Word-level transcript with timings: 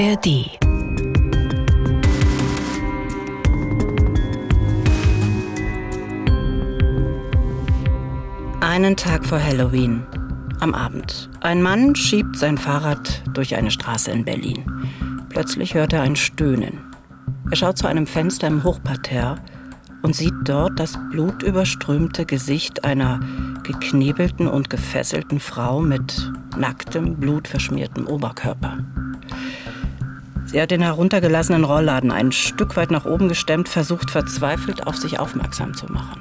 ARD. 0.00 0.48
Einen 8.62 8.96
Tag 8.96 9.26
vor 9.26 9.38
Halloween. 9.38 10.02
Am 10.60 10.72
Abend. 10.72 11.28
Ein 11.42 11.60
Mann 11.60 11.94
schiebt 11.94 12.38
sein 12.38 12.56
Fahrrad 12.56 13.22
durch 13.34 13.56
eine 13.56 13.70
Straße 13.70 14.10
in 14.10 14.24
Berlin. 14.24 14.64
Plötzlich 15.28 15.74
hört 15.74 15.92
er 15.92 16.00
ein 16.00 16.16
Stöhnen. 16.16 16.80
Er 17.50 17.56
schaut 17.56 17.76
zu 17.76 17.86
einem 17.86 18.06
Fenster 18.06 18.46
im 18.46 18.64
Hochparterre 18.64 19.36
und 20.00 20.16
sieht 20.16 20.32
dort 20.44 20.80
das 20.80 20.98
blutüberströmte 21.10 22.24
Gesicht 22.24 22.84
einer 22.84 23.20
geknebelten 23.64 24.48
und 24.48 24.70
gefesselten 24.70 25.40
Frau 25.40 25.82
mit 25.82 26.32
nacktem, 26.56 27.16
blutverschmiertem 27.16 28.06
Oberkörper. 28.06 28.78
Sie 30.50 30.60
hat 30.60 30.72
den 30.72 30.82
heruntergelassenen 30.82 31.62
Rollladen 31.62 32.10
ein 32.10 32.32
Stück 32.32 32.74
weit 32.74 32.90
nach 32.90 33.04
oben 33.04 33.28
gestemmt, 33.28 33.68
versucht 33.68 34.10
verzweifelt 34.10 34.84
auf 34.84 34.96
sich 34.96 35.20
aufmerksam 35.20 35.74
zu 35.74 35.86
machen. 35.86 36.20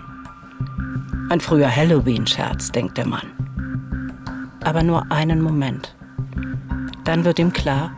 Ein 1.29 1.41
früher 1.41 1.75
Halloween-Scherz, 1.75 2.71
denkt 2.71 2.97
der 2.99 3.07
Mann. 3.07 3.27
Aber 4.63 4.83
nur 4.83 5.11
einen 5.11 5.41
Moment. 5.41 5.95
Dann 7.05 7.25
wird 7.25 7.39
ihm 7.39 7.53
klar, 7.53 7.91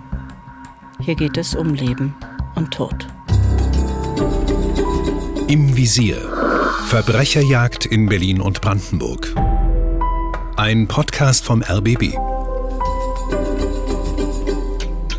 hier 1.01 1.15
geht 1.15 1.37
es 1.37 1.53
um 1.53 1.73
Leben 1.73 2.15
und 2.55 2.71
Tod. 2.73 3.07
Im 5.47 5.75
Visier. 5.75 6.15
Verbrecherjagd 6.85 7.85
in 7.85 8.07
Berlin 8.07 8.39
und 8.39 8.61
Brandenburg. 8.61 9.33
Ein 10.55 10.87
Podcast 10.87 11.43
vom 11.43 11.61
RBB. 11.61 12.30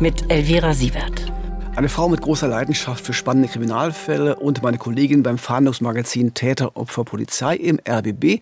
Mit 0.03 0.29
Elvira 0.29 0.73
Sievert. 0.73 1.31
Eine 1.77 1.87
Frau 1.87 2.09
mit 2.09 2.19
großer 2.19 2.49
Leidenschaft 2.49 3.05
für 3.05 3.13
spannende 3.13 3.47
Kriminalfälle 3.47 4.35
und 4.35 4.61
meine 4.61 4.77
Kollegin 4.77 5.23
beim 5.23 5.37
Fahndungsmagazin 5.37 6.33
Täter, 6.33 6.75
Opfer, 6.75 7.05
Polizei 7.05 7.55
im 7.55 7.79
RBB 7.87 8.41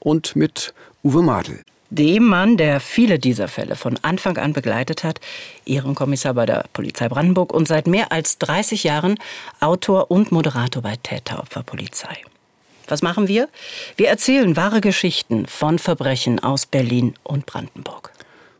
und 0.00 0.36
mit 0.36 0.74
Uwe 1.02 1.22
Madel. 1.22 1.62
Dem 1.88 2.26
Mann, 2.26 2.58
der 2.58 2.78
viele 2.78 3.18
dieser 3.18 3.48
Fälle 3.48 3.74
von 3.74 3.98
Anfang 4.02 4.36
an 4.36 4.52
begleitet 4.52 5.02
hat, 5.02 5.18
Ehrenkommissar 5.64 6.34
bei 6.34 6.44
der 6.44 6.66
Polizei 6.74 7.08
Brandenburg 7.08 7.54
und 7.54 7.66
seit 7.66 7.86
mehr 7.86 8.12
als 8.12 8.36
30 8.36 8.84
Jahren 8.84 9.18
Autor 9.60 10.10
und 10.10 10.30
Moderator 10.30 10.82
bei 10.82 10.96
Täteropferpolizei. 11.02 12.18
Was 12.86 13.00
machen 13.00 13.28
wir? 13.28 13.48
Wir 13.96 14.08
erzählen 14.08 14.56
wahre 14.56 14.82
Geschichten 14.82 15.46
von 15.46 15.78
Verbrechen 15.78 16.38
aus 16.38 16.66
Berlin 16.66 17.14
und 17.22 17.46
Brandenburg. 17.46 18.12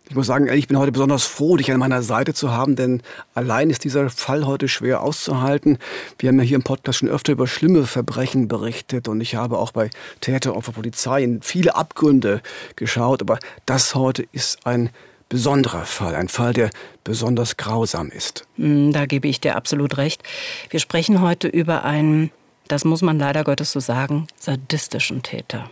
Ich 0.09 0.15
muss 0.15 0.27
sagen, 0.27 0.49
ich 0.49 0.69
bin 0.69 0.79
heute 0.79 0.91
besonders 0.91 1.25
froh, 1.25 1.59
dich 1.59 1.71
an 1.71 1.81
meiner 1.81 2.03
Seite 2.03 2.33
zu 2.33 2.51
haben, 2.51 2.77
denn 2.77 3.03
allein 3.35 3.69
ist 3.69 3.85
dieser 3.85 4.09
Fall 4.09 4.47
heute 4.47 4.67
schwer 4.67 5.03
auszuhalten. 5.03 5.77
Wir 6.19 6.31
haben 6.31 6.39
ja 6.39 6.45
hier 6.45 6.57
im 6.57 6.63
Podcast 6.63 7.01
schon 7.01 7.11
öfter 7.11 7.33
über 7.33 7.47
schlimme 7.47 7.85
Verbrechen 7.85 8.49
berichtet 8.49 9.07
und 9.07 9.21
ich 9.21 9.35
habe 9.35 9.59
auch 9.59 9.71
bei 9.71 9.91
Täter, 10.23 10.57
Opfer, 10.57 10.73
Polizei 10.73 11.23
in 11.23 11.43
viele 11.43 11.77
Abgründe 11.77 12.41
geschaut, 12.75 13.21
aber 13.21 13.39
das 13.67 13.95
heute 13.95 14.25
ist 14.33 14.67
ein 14.67 14.89
besonderer 15.29 15.85
Fall, 15.85 16.15
ein 16.15 16.29
Fall, 16.29 16.55
der 16.55 16.71
besonders 17.05 17.59
grausam 17.59 18.09
ist. 18.09 18.47
Hm, 18.57 18.95
da 18.95 19.05
gebe 19.05 19.29
ich 19.29 19.43
dir 19.43 19.57
absolut 19.57 19.99
recht. 19.99 20.23
Wir 20.71 20.81
sprechen 20.81 21.21
heute 21.21 21.49
über 21.49 21.85
einen, 21.85 22.31
das 22.67 22.87
muss 22.87 23.03
man 23.03 23.19
leider 23.19 23.45
Gottes 23.45 23.73
so 23.73 23.81
sagen, 23.81 24.27
sadistischen 24.39 25.23
Täter. 25.23 25.69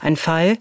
Ein 0.00 0.16
Fall, 0.16 0.56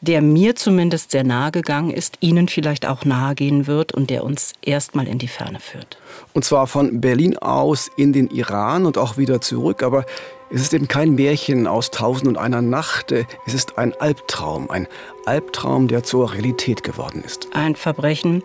der 0.00 0.22
mir 0.22 0.54
zumindest 0.54 1.10
sehr 1.10 1.24
nahe 1.24 1.50
gegangen 1.50 1.90
ist, 1.90 2.18
Ihnen 2.20 2.48
vielleicht 2.48 2.86
auch 2.86 3.04
nahe 3.04 3.34
gehen 3.34 3.66
wird 3.66 3.92
und 3.92 4.10
der 4.10 4.24
uns 4.24 4.52
erstmal 4.62 5.08
in 5.08 5.18
die 5.18 5.28
Ferne 5.28 5.58
führt. 5.60 5.98
Und 6.34 6.44
zwar 6.44 6.66
von 6.66 7.00
Berlin 7.00 7.36
aus 7.38 7.90
in 7.96 8.12
den 8.12 8.28
Iran 8.28 8.86
und 8.86 8.96
auch 8.96 9.16
wieder 9.18 9.40
zurück. 9.40 9.82
Aber 9.82 10.04
es 10.50 10.62
ist 10.62 10.72
eben 10.72 10.88
kein 10.88 11.14
Märchen 11.14 11.66
aus 11.66 11.90
Tausend 11.90 12.28
und 12.28 12.38
einer 12.38 12.62
Nacht. 12.62 13.12
Es 13.46 13.54
ist 13.54 13.76
ein 13.76 13.92
Albtraum. 14.00 14.70
Ein 14.70 14.86
Albtraum, 15.26 15.88
der 15.88 16.04
zur 16.04 16.32
Realität 16.32 16.82
geworden 16.84 17.22
ist. 17.24 17.48
Ein 17.52 17.74
Verbrechen, 17.74 18.42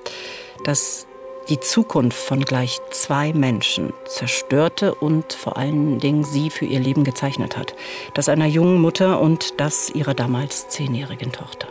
das 0.65 1.05
die 1.49 1.59
Zukunft 1.59 2.17
von 2.17 2.41
gleich 2.45 2.79
zwei 2.91 3.33
Menschen 3.33 3.93
zerstörte 4.05 4.95
und 4.95 5.33
vor 5.33 5.57
allen 5.57 5.99
Dingen 5.99 6.23
sie 6.23 6.49
für 6.49 6.65
ihr 6.65 6.79
Leben 6.79 7.03
gezeichnet 7.03 7.57
hat. 7.57 7.75
Das 8.13 8.29
einer 8.29 8.45
jungen 8.45 8.79
Mutter 8.79 9.19
und 9.19 9.59
das 9.59 9.89
ihrer 9.89 10.13
damals 10.13 10.69
zehnjährigen 10.69 11.31
Tochter. 11.31 11.67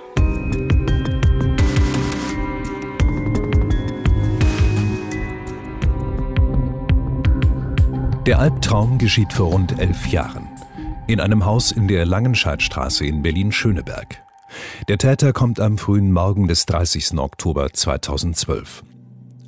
Der 8.26 8.38
Albtraum 8.38 8.98
geschieht 8.98 9.32
vor 9.32 9.48
rund 9.48 9.80
elf 9.80 10.06
Jahren. 10.06 10.48
In 11.08 11.18
einem 11.18 11.44
Haus 11.44 11.72
in 11.72 11.88
der 11.88 12.06
Langenscheidstraße 12.06 13.04
in 13.04 13.22
Berlin-Schöneberg. 13.22 14.22
Der 14.86 14.98
Täter 14.98 15.32
kommt 15.32 15.58
am 15.58 15.76
frühen 15.76 16.12
Morgen 16.12 16.46
des 16.46 16.66
30. 16.66 17.18
Oktober 17.18 17.72
2012. 17.72 18.84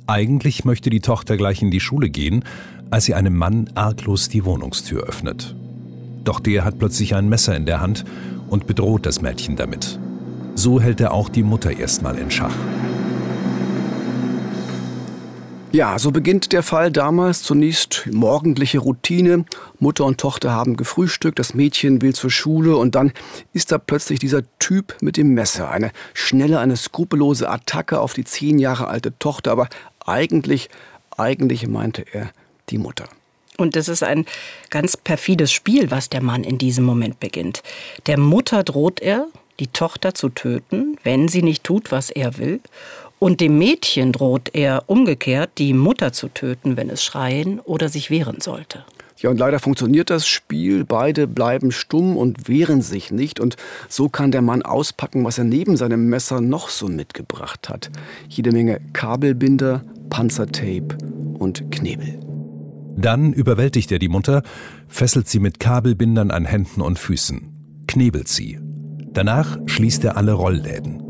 Eigentlich 0.07 0.65
möchte 0.65 0.91
die 0.91 0.99
Tochter 0.99 1.35
gleich 1.35 1.63
in 1.63 1.71
die 1.71 1.79
Schule 1.79 2.09
gehen, 2.09 2.43
als 2.91 3.05
sie 3.05 3.15
einem 3.15 3.35
Mann 3.35 3.69
arglos 3.73 4.29
die 4.29 4.45
Wohnungstür 4.45 5.03
öffnet. 5.03 5.55
Doch 6.23 6.39
der 6.39 6.63
hat 6.63 6.77
plötzlich 6.77 7.15
ein 7.15 7.27
Messer 7.27 7.55
in 7.55 7.65
der 7.65 7.81
Hand 7.81 8.05
und 8.47 8.67
bedroht 8.67 9.07
das 9.07 9.21
Mädchen 9.21 9.55
damit. 9.55 9.99
So 10.53 10.79
hält 10.79 11.01
er 11.01 11.11
auch 11.11 11.27
die 11.27 11.43
Mutter 11.43 11.75
erstmal 11.77 12.17
in 12.17 12.29
Schach. 12.29 12.55
Ja, 15.71 15.99
so 15.99 16.11
beginnt 16.11 16.53
der 16.53 16.63
Fall 16.63 16.89
damals. 16.89 17.43
Zunächst 17.43 18.07
morgendliche 18.09 18.79
Routine. 18.79 19.43
Mutter 19.77 20.05
und 20.05 20.19
Tochter 20.19 20.51
haben 20.51 20.77
gefrühstückt, 20.77 21.37
das 21.37 21.53
Mädchen 21.53 22.01
will 22.01 22.15
zur 22.15 22.29
Schule 22.29 22.77
und 22.77 22.95
dann 22.95 23.11
ist 23.51 23.73
da 23.73 23.77
plötzlich 23.77 24.19
dieser 24.19 24.43
Typ 24.57 24.95
mit 25.01 25.17
dem 25.17 25.33
Messer. 25.33 25.69
Eine 25.69 25.91
schnelle, 26.13 26.59
eine 26.59 26.77
skrupellose 26.77 27.49
Attacke 27.49 27.99
auf 27.99 28.13
die 28.13 28.23
zehn 28.23 28.57
Jahre 28.57 28.87
alte 28.87 29.19
Tochter, 29.19 29.51
aber 29.51 29.67
eigentlich, 30.05 30.69
eigentlich 31.17 31.67
meinte 31.67 32.05
er 32.11 32.31
die 32.69 32.77
Mutter. 32.77 33.07
Und 33.57 33.75
das 33.75 33.87
ist 33.87 34.03
ein 34.03 34.25
ganz 34.69 34.97
perfides 34.97 35.51
Spiel, 35.51 35.91
was 35.91 36.09
der 36.09 36.21
Mann 36.21 36.43
in 36.43 36.57
diesem 36.57 36.83
Moment 36.83 37.19
beginnt. 37.19 37.63
Der 38.05 38.19
Mutter 38.19 38.63
droht 38.63 38.99
er, 38.99 39.27
die 39.59 39.67
Tochter 39.67 40.13
zu 40.13 40.29
töten, 40.29 40.97
wenn 41.03 41.27
sie 41.27 41.41
nicht 41.41 41.63
tut, 41.63 41.91
was 41.91 42.09
er 42.09 42.37
will. 42.37 42.59
Und 43.19 43.39
dem 43.39 43.57
Mädchen 43.57 44.11
droht 44.11 44.53
er 44.53 44.83
umgekehrt, 44.87 45.51
die 45.57 45.73
Mutter 45.73 46.11
zu 46.11 46.27
töten, 46.27 46.75
wenn 46.75 46.89
es 46.89 47.03
schreien 47.03 47.61
oder 47.61 47.87
sich 47.87 48.09
wehren 48.09 48.41
sollte. 48.41 48.83
Ja, 49.25 49.31
und 49.31 49.39
leider 49.39 49.57
funktioniert 49.57 50.11
das 50.11 50.27
Spiel. 50.27 50.85
Beide 50.85 51.25
bleiben 51.25 51.71
stumm 51.71 52.15
und 52.15 52.47
wehren 52.47 52.83
sich 52.83 53.09
nicht. 53.09 53.39
Und 53.39 53.55
so 53.89 54.07
kann 54.07 54.29
der 54.29 54.43
Mann 54.43 54.61
auspacken, 54.61 55.23
was 55.25 55.39
er 55.39 55.45
neben 55.45 55.77
seinem 55.77 56.09
Messer 56.09 56.41
noch 56.41 56.69
so 56.69 56.87
mitgebracht 56.87 57.67
hat. 57.67 57.89
Jede 58.29 58.51
Menge 58.51 58.79
Kabelbinder, 58.93 59.83
Panzertape 60.11 60.95
und 61.39 61.71
Knebel. 61.71 62.19
Dann 62.97 63.33
überwältigt 63.33 63.91
er 63.91 63.97
die 63.97 64.09
Mutter, 64.09 64.43
fesselt 64.87 65.27
sie 65.27 65.39
mit 65.39 65.59
Kabelbindern 65.59 66.29
an 66.29 66.45
Händen 66.45 66.81
und 66.81 66.99
Füßen, 66.99 67.83
knebelt 67.87 68.27
sie. 68.27 68.59
Danach 69.11 69.57
schließt 69.65 70.03
er 70.03 70.17
alle 70.17 70.33
Rollläden. 70.33 71.01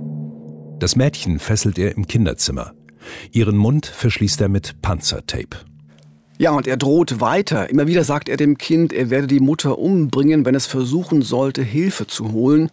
Das 0.80 0.96
Mädchen 0.96 1.38
fesselt 1.40 1.78
er 1.78 1.98
im 1.98 2.08
Kinderzimmer. 2.08 2.72
Ihren 3.34 3.58
Mund 3.58 3.86
verschließt 3.86 4.40
er 4.40 4.48
mit 4.48 4.82
Panzertape. 4.82 5.58
Ja, 6.38 6.52
und 6.52 6.68
er 6.68 6.78
droht 6.78 7.22
weiter. 7.22 7.70
Immer 7.70 7.88
wieder 7.88 8.04
sagt 8.04 8.28
er 8.28 8.36
dem 8.36 8.58
Kind, 8.58 8.92
er 8.92 9.10
werde 9.10 9.28
die 9.28 9.40
Mutter 9.40 9.78
umbringen, 9.78 10.46
wenn 10.46 10.56
es 10.56 10.66
versuchen 10.66 11.22
sollte, 11.22 11.62
Hilfe 11.62 12.08
zu 12.08 12.34
holen. 12.34 12.72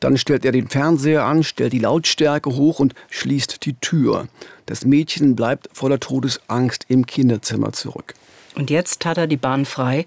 Dann 0.00 0.18
stellt 0.18 0.44
er 0.44 0.52
den 0.52 0.68
Fernseher 0.68 1.24
an, 1.24 1.42
stellt 1.42 1.72
die 1.72 1.78
Lautstärke 1.78 2.54
hoch 2.54 2.78
und 2.78 2.94
schließt 3.08 3.64
die 3.64 3.74
Tür. 3.74 4.28
Das 4.66 4.84
Mädchen 4.84 5.34
bleibt 5.34 5.68
voller 5.72 5.98
Todesangst 5.98 6.84
im 6.88 7.06
Kinderzimmer 7.06 7.72
zurück. 7.72 8.14
Und 8.54 8.70
jetzt 8.70 9.04
hat 9.06 9.18
er 9.18 9.26
die 9.26 9.36
Bahn 9.36 9.64
frei, 9.64 10.06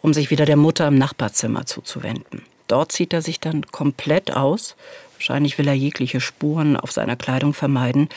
um 0.00 0.14
sich 0.14 0.30
wieder 0.30 0.46
der 0.46 0.56
Mutter 0.56 0.86
im 0.86 0.96
Nachbarzimmer 0.96 1.66
zuzuwenden. 1.66 2.42
Dort 2.68 2.92
zieht 2.92 3.12
er 3.12 3.22
sich 3.22 3.40
dann 3.40 3.66
komplett 3.66 4.34
aus. 4.34 4.76
Wahrscheinlich 5.16 5.58
will 5.58 5.66
er 5.66 5.74
jegliche 5.74 6.20
Spuren 6.20 6.76
auf 6.76 6.92
seiner 6.92 7.16
Kleidung 7.16 7.52
vermeiden. 7.52 8.08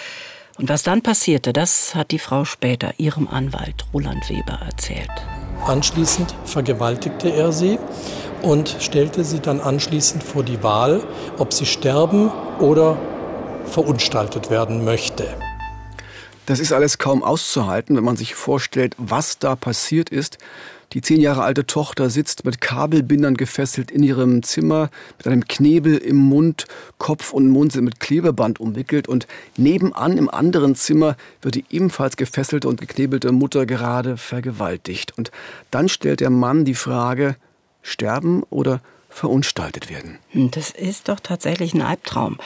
Und 0.57 0.69
was 0.69 0.83
dann 0.83 1.01
passierte, 1.01 1.53
das 1.53 1.95
hat 1.95 2.11
die 2.11 2.19
Frau 2.19 2.45
später 2.45 2.93
ihrem 2.97 3.27
Anwalt 3.27 3.85
Roland 3.93 4.29
Weber 4.29 4.59
erzählt. 4.65 5.09
Anschließend 5.65 6.35
vergewaltigte 6.45 7.29
er 7.29 7.51
sie 7.51 7.79
und 8.41 8.75
stellte 8.79 9.23
sie 9.23 9.39
dann 9.39 9.61
anschließend 9.61 10.23
vor 10.23 10.43
die 10.43 10.63
Wahl, 10.63 11.03
ob 11.37 11.53
sie 11.53 11.65
sterben 11.65 12.31
oder 12.59 12.97
verunstaltet 13.65 14.49
werden 14.49 14.83
möchte. 14.83 15.27
Das 16.47 16.59
ist 16.59 16.73
alles 16.73 16.97
kaum 16.97 17.23
auszuhalten, 17.23 17.95
wenn 17.95 18.03
man 18.03 18.17
sich 18.17 18.35
vorstellt, 18.35 18.95
was 18.97 19.39
da 19.39 19.55
passiert 19.55 20.09
ist. 20.09 20.37
Die 20.93 21.01
zehn 21.01 21.21
Jahre 21.21 21.43
alte 21.43 21.65
Tochter 21.65 22.09
sitzt 22.09 22.43
mit 22.43 22.59
Kabelbindern 22.59 23.37
gefesselt 23.37 23.91
in 23.91 24.03
ihrem 24.03 24.43
Zimmer, 24.43 24.89
mit 25.17 25.27
einem 25.27 25.47
Knebel 25.47 25.97
im 25.97 26.17
Mund, 26.17 26.65
Kopf 26.97 27.31
und 27.31 27.49
Mund 27.49 27.71
sind 27.71 27.85
mit 27.85 27.99
Klebeband 28.01 28.59
umwickelt 28.59 29.07
und 29.07 29.25
nebenan 29.55 30.17
im 30.17 30.29
anderen 30.29 30.75
Zimmer 30.75 31.15
wird 31.41 31.55
die 31.55 31.65
ebenfalls 31.69 32.17
gefesselte 32.17 32.67
und 32.67 32.81
geknebelte 32.81 33.31
Mutter 33.31 33.65
gerade 33.65 34.17
vergewaltigt. 34.17 35.17
Und 35.17 35.31
dann 35.71 35.87
stellt 35.87 36.19
der 36.19 36.29
Mann 36.29 36.65
die 36.65 36.75
Frage, 36.75 37.37
sterben 37.81 38.43
oder 38.49 38.81
verunstaltet 39.09 39.89
werden. 39.89 40.17
Hm, 40.31 40.51
das 40.51 40.71
ist 40.71 41.09
doch 41.09 41.19
tatsächlich 41.19 41.73
ein 41.73 41.81
Albtraum. 41.81 42.37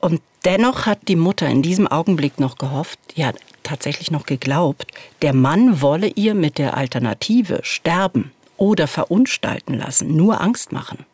Und 0.00 0.20
dennoch 0.44 0.86
hat 0.86 1.08
die 1.08 1.16
Mutter 1.16 1.48
in 1.48 1.62
diesem 1.62 1.86
Augenblick 1.86 2.40
noch 2.40 2.58
gehofft, 2.58 2.98
ja 3.14 3.32
tatsächlich 3.70 4.10
noch 4.10 4.26
geglaubt, 4.26 4.90
der 5.22 5.32
Mann 5.32 5.80
wolle 5.80 6.08
ihr 6.08 6.34
mit 6.34 6.58
der 6.58 6.76
Alternative 6.76 7.60
sterben 7.62 8.32
oder 8.56 8.88
verunstalten 8.88 9.74
lassen, 9.74 10.16
nur 10.16 10.40
Angst 10.40 10.72
machen. 10.72 11.06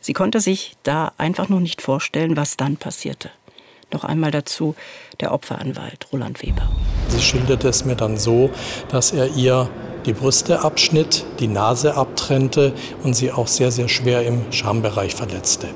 Sie 0.00 0.14
konnte 0.14 0.40
sich 0.40 0.76
da 0.82 1.12
einfach 1.18 1.48
noch 1.48 1.60
nicht 1.60 1.82
vorstellen, 1.82 2.36
was 2.36 2.56
dann 2.56 2.76
passierte. 2.78 3.30
Noch 3.92 4.04
einmal 4.04 4.30
dazu 4.30 4.74
der 5.20 5.32
Opferanwalt 5.32 6.06
Roland 6.10 6.42
Weber. 6.42 6.68
Sie 7.08 7.20
schilderte 7.20 7.68
es 7.68 7.84
mir 7.84 7.96
dann 7.96 8.16
so, 8.16 8.50
dass 8.88 9.12
er 9.12 9.28
ihr 9.36 9.68
die 10.06 10.14
Brüste 10.14 10.62
abschnitt, 10.62 11.24
die 11.38 11.48
Nase 11.48 11.94
abtrennte 11.94 12.72
und 13.02 13.14
sie 13.14 13.30
auch 13.30 13.46
sehr, 13.46 13.70
sehr 13.70 13.88
schwer 13.88 14.24
im 14.24 14.50
Schambereich 14.52 15.14
verletzte. 15.14 15.68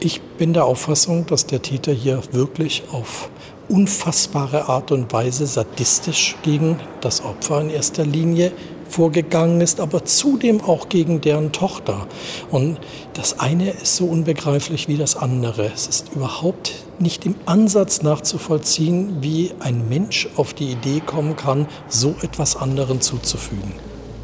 Ich 0.00 0.20
bin 0.20 0.52
der 0.52 0.64
Auffassung, 0.64 1.26
dass 1.26 1.46
der 1.46 1.60
Täter 1.60 1.92
hier 1.92 2.22
wirklich 2.30 2.84
auf 2.92 3.30
unfassbare 3.68 4.68
Art 4.68 4.92
und 4.92 5.12
Weise 5.12 5.46
sadistisch 5.46 6.36
gegen 6.42 6.80
das 7.00 7.22
Opfer 7.22 7.60
in 7.60 7.70
erster 7.70 8.04
Linie 8.04 8.52
vorgegangen 8.88 9.60
ist, 9.60 9.80
aber 9.80 10.04
zudem 10.04 10.60
auch 10.60 10.88
gegen 10.88 11.20
deren 11.20 11.52
Tochter. 11.52 12.06
Und 12.50 12.78
das 13.14 13.38
eine 13.38 13.70
ist 13.70 13.96
so 13.96 14.06
unbegreiflich 14.06 14.88
wie 14.88 14.96
das 14.96 15.16
andere. 15.16 15.66
Es 15.66 15.86
ist 15.86 16.12
überhaupt 16.14 16.72
nicht 16.98 17.26
im 17.26 17.34
Ansatz 17.46 18.02
nachzuvollziehen, 18.02 19.18
wie 19.20 19.52
ein 19.60 19.88
Mensch 19.88 20.28
auf 20.36 20.54
die 20.54 20.70
Idee 20.70 21.00
kommen 21.04 21.36
kann, 21.36 21.66
so 21.88 22.14
etwas 22.22 22.56
anderen 22.56 23.00
zuzufügen. 23.00 23.74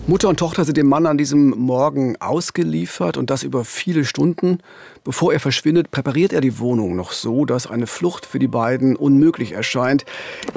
Mutter 0.06 0.29
und 0.29 0.39
Tochter 0.39 0.67
sind 0.67 0.77
dem 0.77 0.87
Mann 0.87 1.06
an 1.06 1.17
diesem 1.17 1.49
Morgen 1.51 2.21
ausgeliefert 2.21 3.17
und 3.17 3.31
das 3.31 3.43
über 3.43 3.65
viele 3.65 4.05
Stunden. 4.05 4.59
Bevor 5.03 5.33
er 5.33 5.41
verschwindet, 5.41 5.91
präpariert 5.91 6.35
er 6.35 6.43
die 6.43 6.59
Wohnung 6.59 6.95
noch 6.95 7.12
so, 7.12 7.47
dass 7.47 7.67
eine 7.67 7.87
Flucht 7.87 8.27
für 8.27 8.39
die 8.39 8.47
beiden 8.47 8.97
unmöglich 8.97 9.53
erscheint. 9.53 10.05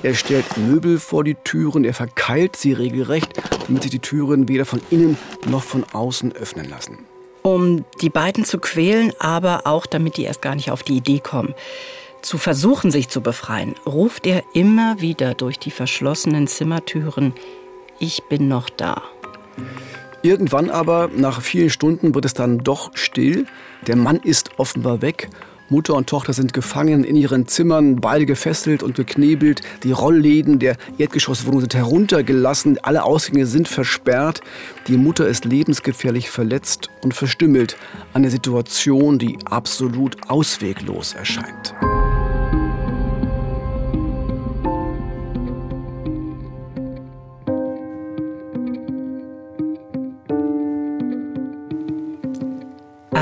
Er 0.03 0.15
stellt 0.15 0.57
Möbel 0.57 0.99
vor 0.99 1.23
die 1.23 1.35
Türen, 1.45 1.85
er 1.85 1.93
verkeilt 1.93 2.57
sie 2.57 2.73
regelrecht, 2.73 3.41
damit 3.67 3.83
sich 3.83 3.91
die 3.91 3.99
Türen 3.99 4.49
weder 4.49 4.65
von 4.65 4.81
innen 4.89 5.17
noch 5.49 5.63
von 5.63 5.85
außen 5.93 6.33
öffnen 6.33 6.69
lassen. 6.69 6.97
Um 7.41 7.85
die 8.01 8.09
beiden 8.09 8.43
zu 8.43 8.59
quälen, 8.59 9.13
aber 9.17 9.61
auch 9.65 9.85
damit 9.85 10.17
die 10.17 10.23
erst 10.23 10.41
gar 10.41 10.55
nicht 10.55 10.71
auf 10.71 10.83
die 10.83 10.97
Idee 10.97 11.19
kommen 11.19 11.55
zu 12.23 12.37
versuchen, 12.37 12.91
sich 12.91 13.07
zu 13.07 13.21
befreien, 13.21 13.75
ruft 13.85 14.25
er 14.25 14.43
immer 14.53 14.99
wieder 14.99 15.33
durch 15.33 15.59
die 15.59 15.71
verschlossenen 15.71 16.47
Zimmertüren, 16.47 17.33
ich 17.99 18.23
bin 18.27 18.47
noch 18.49 18.69
da. 18.69 19.03
Irgendwann 20.21 20.69
aber, 20.69 21.09
nach 21.15 21.41
vielen 21.41 21.69
Stunden, 21.69 22.15
wird 22.15 22.25
es 22.25 22.33
dann 22.33 22.59
doch 22.59 22.91
still. 22.95 23.45
Der 23.85 23.95
Mann 23.95 24.17
ist 24.17 24.51
offenbar 24.57 25.01
weg. 25.01 25.29
Mutter 25.69 25.95
und 25.95 26.07
Tochter 26.07 26.31
sind 26.31 26.53
gefangen 26.53 27.03
in 27.03 27.15
ihren 27.17 27.47
Zimmern, 27.47 27.97
beide 27.97 28.25
gefesselt 28.25 28.83
und 28.83 28.95
geknebelt. 28.95 29.61
Die 29.83 29.91
Rollläden 29.91 30.59
der 30.59 30.77
Erdgeschosswohnung 30.97 31.59
sind 31.59 31.75
heruntergelassen, 31.75 32.77
alle 32.83 33.03
Ausgänge 33.03 33.45
sind 33.45 33.67
versperrt. 33.67 34.41
Die 34.87 34.97
Mutter 34.97 35.27
ist 35.27 35.43
lebensgefährlich 35.43 36.29
verletzt 36.29 36.89
und 37.03 37.13
verstümmelt. 37.13 37.75
Eine 38.13 38.29
Situation, 38.29 39.19
die 39.19 39.37
absolut 39.45 40.29
ausweglos 40.29 41.13
erscheint. 41.13 41.75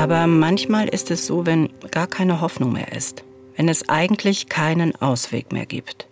Aber 0.06 0.28
manchmal 0.28 0.86
ist 0.86 1.10
es 1.10 1.26
so, 1.26 1.46
wenn 1.46 1.68
gar 1.90 2.06
keine 2.06 2.40
Hoffnung 2.40 2.72
mehr 2.72 2.92
ist, 2.92 3.24
wenn 3.56 3.68
es 3.68 3.88
eigentlich 3.88 4.48
keinen 4.48 4.94
Ausweg 5.02 5.50
mehr 5.50 5.66
gibt, 5.66 6.06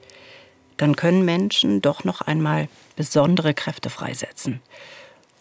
dann 0.78 0.96
können 0.96 1.24
Menschen 1.24 1.80
doch 1.80 2.02
noch 2.02 2.20
einmal 2.20 2.66
besondere 2.96 3.54
Kräfte 3.54 3.90
freisetzen. 3.90 4.60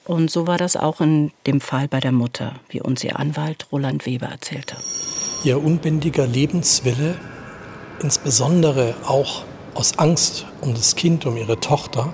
Und 0.06 0.30
so 0.30 0.46
war 0.46 0.60
das 0.60 0.78
auch 0.78 1.02
in 1.02 1.32
dem 1.48 1.62
Fall 1.62 1.88
bei 1.88 2.00
der 2.00 2.12
Mutter, 2.12 2.54
wie 2.70 2.80
uns 2.80 3.04
ihr 3.04 3.18
Anwalt 3.18 3.66
Roland 3.72 4.06
Weber 4.06 4.28
erzählte. 4.28 4.78
Ihr 5.44 5.58
unbändiger 5.58 6.28
Lebenswille, 6.28 7.16
insbesondere 8.04 8.94
auch 9.08 9.46
aus 9.74 9.98
Angst 9.98 10.46
um 10.62 10.76
das 10.76 10.96
Kind, 10.96 11.26
um 11.26 11.38
ihre 11.38 11.60
Tochter, 11.60 12.14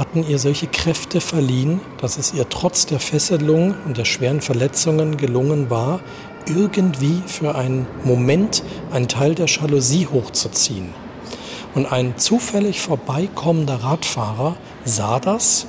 hatten 0.00 0.26
ihr 0.26 0.38
solche 0.38 0.66
Kräfte 0.66 1.20
verliehen, 1.20 1.80
dass 2.00 2.16
es 2.16 2.32
ihr 2.32 2.48
trotz 2.48 2.86
der 2.86 3.00
Fesselung 3.00 3.74
und 3.84 3.98
der 3.98 4.06
schweren 4.06 4.40
Verletzungen 4.40 5.18
gelungen 5.18 5.68
war, 5.68 6.00
irgendwie 6.46 7.22
für 7.26 7.54
einen 7.54 7.86
Moment 8.02 8.62
einen 8.90 9.08
Teil 9.08 9.34
der 9.34 9.44
Jalousie 9.44 10.08
hochzuziehen. 10.10 10.94
Und 11.74 11.84
ein 11.84 12.16
zufällig 12.16 12.80
vorbeikommender 12.80 13.76
Radfahrer 13.76 14.56
sah 14.84 15.20
das. 15.20 15.66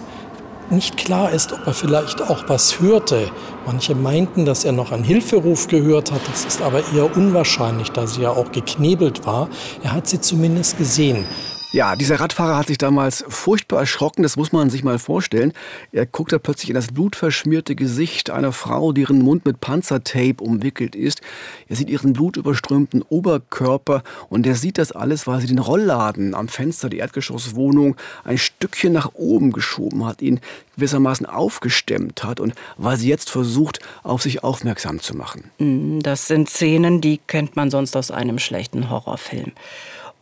Nicht 0.69 0.95
klar 0.95 1.31
ist, 1.31 1.51
ob 1.51 1.67
er 1.67 1.73
vielleicht 1.73 2.21
auch 2.21 2.45
was 2.47 2.79
hörte. 2.79 3.29
Manche 3.65 3.95
meinten, 3.95 4.45
dass 4.45 4.63
er 4.63 4.71
noch 4.71 4.93
einen 4.93 5.03
Hilferuf 5.03 5.67
gehört 5.67 6.13
hat. 6.13 6.21
Das 6.31 6.45
ist 6.45 6.61
aber 6.61 6.81
eher 6.95 7.17
unwahrscheinlich, 7.17 7.91
da 7.91 8.07
sie 8.07 8.21
ja 8.21 8.29
auch 8.29 8.53
geknebelt 8.53 9.25
war. 9.25 9.49
Er 9.83 9.91
hat 9.91 10.07
sie 10.07 10.21
zumindest 10.21 10.77
gesehen. 10.77 11.25
Ja, 11.73 11.95
dieser 11.95 12.19
Radfahrer 12.19 12.57
hat 12.57 12.68
sich 12.68 12.77
damals 12.77 13.23
furchtbar 13.29 13.79
erschrocken, 13.79 14.23
das 14.23 14.35
muss 14.35 14.51
man 14.51 14.69
sich 14.69 14.83
mal 14.83 15.00
vorstellen. 15.00 15.53
Er 15.94 16.06
guckt 16.06 16.33
da 16.33 16.38
plötzlich 16.38 16.69
in 16.69 16.75
das 16.75 16.88
blutverschmierte 16.88 17.75
Gesicht 17.75 18.29
einer 18.29 18.51
Frau, 18.51 18.91
deren 18.91 19.21
Mund 19.21 19.45
mit 19.45 19.62
Panzertape 19.62 20.44
umwickelt 20.44 20.97
ist. 20.97 21.21
Er 21.69 21.77
sieht 21.77 21.89
ihren 21.89 22.12
blutüberströmten 22.12 23.01
Oberkörper 23.03 24.03
und 24.27 24.45
er 24.45 24.56
sieht 24.56 24.79
das 24.79 24.91
alles, 24.91 25.27
weil 25.27 25.39
sie 25.39 25.47
den 25.47 25.59
Rollladen 25.59 26.35
am 26.35 26.50
Fenster 26.50 26.89
der 26.89 27.00
Erdgeschosswohnung 27.00 27.95
ein 28.25 28.38
Stückchen 28.38 28.91
nach 28.91 29.13
oben 29.13 29.53
geschoben 29.53 30.06
hat, 30.06 30.21
ihn 30.21 30.41
gewissermaßen 30.75 31.25
aufgestemmt 31.25 32.25
hat 32.25 32.41
und 32.41 32.53
weil 32.75 32.97
sie 32.97 33.07
jetzt 33.07 33.29
versucht, 33.29 33.79
auf 34.03 34.21
sich 34.21 34.44
aufmerksam 34.44 35.00
zu 35.00 35.15
machen. 35.15 35.45
Mm, 35.57 36.00
das 36.01 36.27
sind 36.27 36.50
Szenen, 36.50 37.00
die 37.00 37.21
kennt 37.27 37.56
man 37.56 37.71
sonst 37.71 37.95
aus 37.95 38.12
einem 38.12 38.39
schlechten 38.39 38.89
Horrorfilm. 38.89 39.53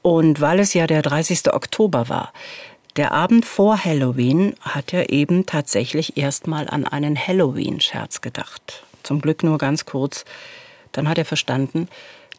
Und 0.02 0.42
weil 0.42 0.60
es 0.60 0.74
ja 0.74 0.88
der 0.88 1.02
30. 1.02 1.54
Oktober 1.54 2.10
war, 2.10 2.32
der 2.96 3.12
Abend 3.12 3.46
vor 3.46 3.84
Halloween, 3.84 4.56
hat 4.62 4.94
er 4.94 5.12
eben 5.12 5.46
tatsächlich 5.46 6.18
erstmal 6.18 6.70
an 6.70 6.86
einen 6.86 7.18
Halloween-Scherz 7.18 8.22
gedacht. 8.22 8.84
Zum 9.04 9.22
Glück 9.22 9.44
nur 9.44 9.58
ganz 9.58 9.86
kurz. 9.86 10.26
Dann 10.92 11.08
hat 11.08 11.18
er 11.18 11.26
verstanden, 11.26 11.88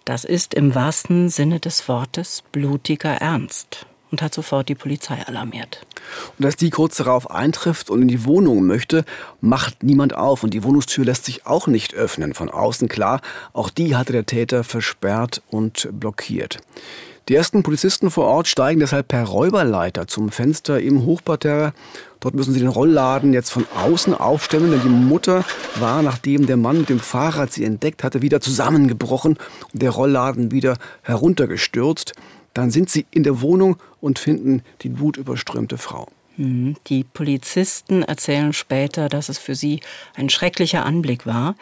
das 0.04 0.24
ist 0.24 0.54
im 0.54 0.74
wahrsten 0.74 1.28
Sinne 1.28 1.60
des 1.60 1.88
Wortes 1.88 2.42
blutiger 2.52 3.12
Ernst 3.14 3.86
und 4.10 4.22
hat 4.22 4.34
sofort 4.34 4.68
die 4.68 4.74
Polizei 4.74 5.24
alarmiert. 5.26 5.86
Und 6.38 6.44
als 6.44 6.56
die 6.56 6.70
kurz 6.70 6.96
darauf 6.96 7.30
eintrifft 7.30 7.90
und 7.90 8.02
in 8.02 8.08
die 8.08 8.24
Wohnung 8.24 8.66
möchte, 8.66 9.04
macht 9.40 9.82
niemand 9.82 10.14
auf 10.14 10.42
und 10.42 10.52
die 10.52 10.64
Wohnungstür 10.64 11.04
lässt 11.04 11.26
sich 11.26 11.46
auch 11.46 11.68
nicht 11.68 11.94
öffnen. 11.94 12.34
Von 12.34 12.50
außen 12.50 12.88
klar, 12.88 13.20
auch 13.52 13.70
die 13.70 13.94
hatte 13.96 14.12
der 14.12 14.26
Täter 14.26 14.64
versperrt 14.64 15.42
und 15.48 15.88
blockiert. 15.92 16.58
Die 17.30 17.36
ersten 17.36 17.62
Polizisten 17.62 18.10
vor 18.10 18.24
Ort 18.24 18.48
steigen 18.48 18.80
deshalb 18.80 19.06
per 19.06 19.22
Räuberleiter 19.22 20.08
zum 20.08 20.30
Fenster 20.30 20.80
im 20.80 21.04
Hochparterre. 21.04 21.72
Dort 22.18 22.34
müssen 22.34 22.52
sie 22.52 22.58
den 22.58 22.68
Rollladen 22.68 23.32
jetzt 23.32 23.50
von 23.50 23.66
außen 23.72 24.14
aufstemmen, 24.14 24.72
denn 24.72 24.82
die 24.82 24.88
Mutter 24.88 25.44
war, 25.76 26.02
nachdem 26.02 26.46
der 26.46 26.56
Mann 26.56 26.78
mit 26.78 26.88
dem 26.88 26.98
Fahrrad 26.98 27.52
sie 27.52 27.62
entdeckt 27.62 28.02
hatte, 28.02 28.20
wieder 28.20 28.40
zusammengebrochen 28.40 29.38
und 29.72 29.80
der 29.80 29.90
Rollladen 29.90 30.50
wieder 30.50 30.76
heruntergestürzt. 31.02 32.14
Dann 32.52 32.72
sind 32.72 32.90
sie 32.90 33.06
in 33.12 33.22
der 33.22 33.40
Wohnung 33.40 33.76
und 34.00 34.18
finden 34.18 34.62
die 34.82 34.88
blutüberströmte 34.88 35.78
Frau. 35.78 36.08
Mhm. 36.36 36.74
Die 36.88 37.04
Polizisten 37.04 38.02
erzählen 38.02 38.52
später, 38.52 39.08
dass 39.08 39.28
es 39.28 39.38
für 39.38 39.54
sie 39.54 39.82
ein 40.16 40.30
schrecklicher 40.30 40.84
Anblick 40.84 41.26
war. 41.26 41.54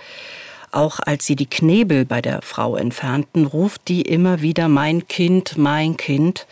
Auch 0.71 1.01
als 1.01 1.27
sie 1.27 1.37
die 1.37 1.49
Knebel 1.49 2.05
bei 2.05 2.21
der 2.21 2.43
Frau 2.43 2.77
entfernten, 2.77 3.47
ruft 3.47 3.89
die 3.89 4.03
immer 4.03 4.43
wieder 4.43 4.69
Mein 4.69 5.09
Kind, 5.09 5.57
mein 5.57 5.97
Kind, 5.97 6.47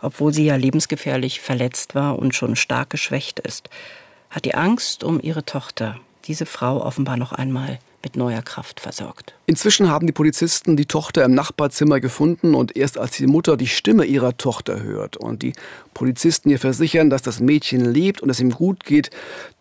obwohl 0.00 0.32
sie 0.32 0.44
ja 0.44 0.56
lebensgefährlich 0.56 1.40
verletzt 1.40 1.94
war 1.94 2.18
und 2.18 2.34
schon 2.34 2.56
stark 2.56 2.90
geschwächt 2.90 3.40
ist. 3.40 3.70
Hat 4.30 4.44
die 4.44 4.54
Angst 4.54 5.04
um 5.04 5.20
ihre 5.20 5.44
Tochter 5.44 5.98
diese 6.26 6.46
Frau 6.46 6.84
offenbar 6.84 7.16
noch 7.16 7.32
einmal 7.32 7.78
mit 8.04 8.16
neuer 8.16 8.42
Kraft 8.42 8.80
versorgt. 8.80 9.34
Inzwischen 9.46 9.90
haben 9.90 10.06
die 10.06 10.12
Polizisten 10.12 10.76
die 10.76 10.84
Tochter 10.84 11.24
im 11.24 11.34
Nachbarzimmer 11.34 12.00
gefunden 12.00 12.54
und 12.54 12.76
erst 12.76 12.98
als 12.98 13.16
die 13.16 13.26
Mutter 13.26 13.56
die 13.56 13.66
Stimme 13.66 14.04
ihrer 14.04 14.36
Tochter 14.36 14.82
hört 14.82 15.16
und 15.16 15.42
die 15.42 15.54
Polizisten 15.94 16.50
ihr 16.50 16.58
versichern, 16.58 17.08
dass 17.08 17.22
das 17.22 17.40
Mädchen 17.40 17.84
lebt 17.84 18.20
und 18.20 18.28
es 18.28 18.40
ihm 18.40 18.50
gut 18.50 18.84
geht, 18.84 19.10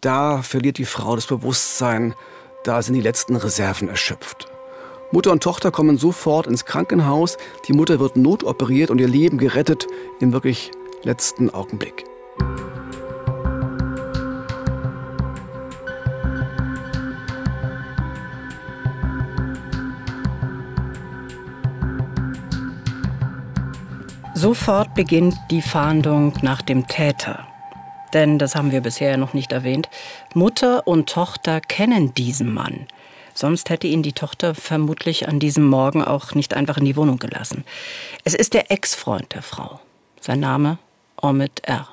da 0.02 0.42
verliert 0.42 0.78
die 0.78 0.86
Frau 0.86 1.16
das 1.16 1.28
Bewusstsein, 1.28 2.14
da 2.64 2.82
sind 2.82 2.96
die 2.96 3.02
letzten 3.02 3.36
Reserven 3.36 3.90
erschöpft. 3.90 4.48
Mutter 5.12 5.32
und 5.32 5.44
Tochter 5.44 5.70
kommen 5.70 5.98
sofort 5.98 6.48
ins 6.48 6.66
Krankenhaus, 6.66 7.38
die 7.68 7.74
Mutter 7.74 8.00
wird 8.00 8.16
notoperiert 8.16 8.90
und 8.90 9.00
ihr 9.00 9.08
Leben 9.08 9.38
gerettet 9.38 9.86
im 10.20 10.34
wirklich 10.34 10.72
letzten 11.04 11.54
Augenblick. 11.54 12.06
Sofort 24.34 24.94
beginnt 24.94 25.36
die 25.52 25.62
Fahndung 25.62 26.34
nach 26.42 26.62
dem 26.62 26.88
Täter. 26.88 27.48
Denn, 28.14 28.38
das 28.38 28.56
haben 28.56 28.72
wir 28.72 28.82
bisher 28.82 29.18
noch 29.18 29.34
nicht 29.34 29.52
erwähnt, 29.52 29.90
Mutter 30.36 30.88
und 30.88 31.10
Tochter 31.10 31.62
kennen 31.62 32.14
diesen 32.16 32.54
Mann. 32.54 32.88
Sonst 33.36 33.70
hätte 33.70 33.88
ihn 33.88 34.04
die 34.04 34.14
Tochter 34.14 34.56
vermutlich 34.56 35.28
an 35.28 35.40
diesem 35.40 35.66
Morgen 35.66 36.04
auch 36.04 36.34
nicht 36.36 36.54
einfach 36.54 36.78
in 36.78 36.86
die 36.86 36.96
Wohnung 36.96 37.18
gelassen. 37.18 37.64
Es 38.24 38.34
ist 38.34 38.54
der 38.54 38.72
Ex-Freund 38.72 39.34
der 39.34 39.42
Frau. 39.42 39.80
Sein 40.22 40.40
Name 40.40 40.78
Omid 41.22 41.62
R. 41.64 41.88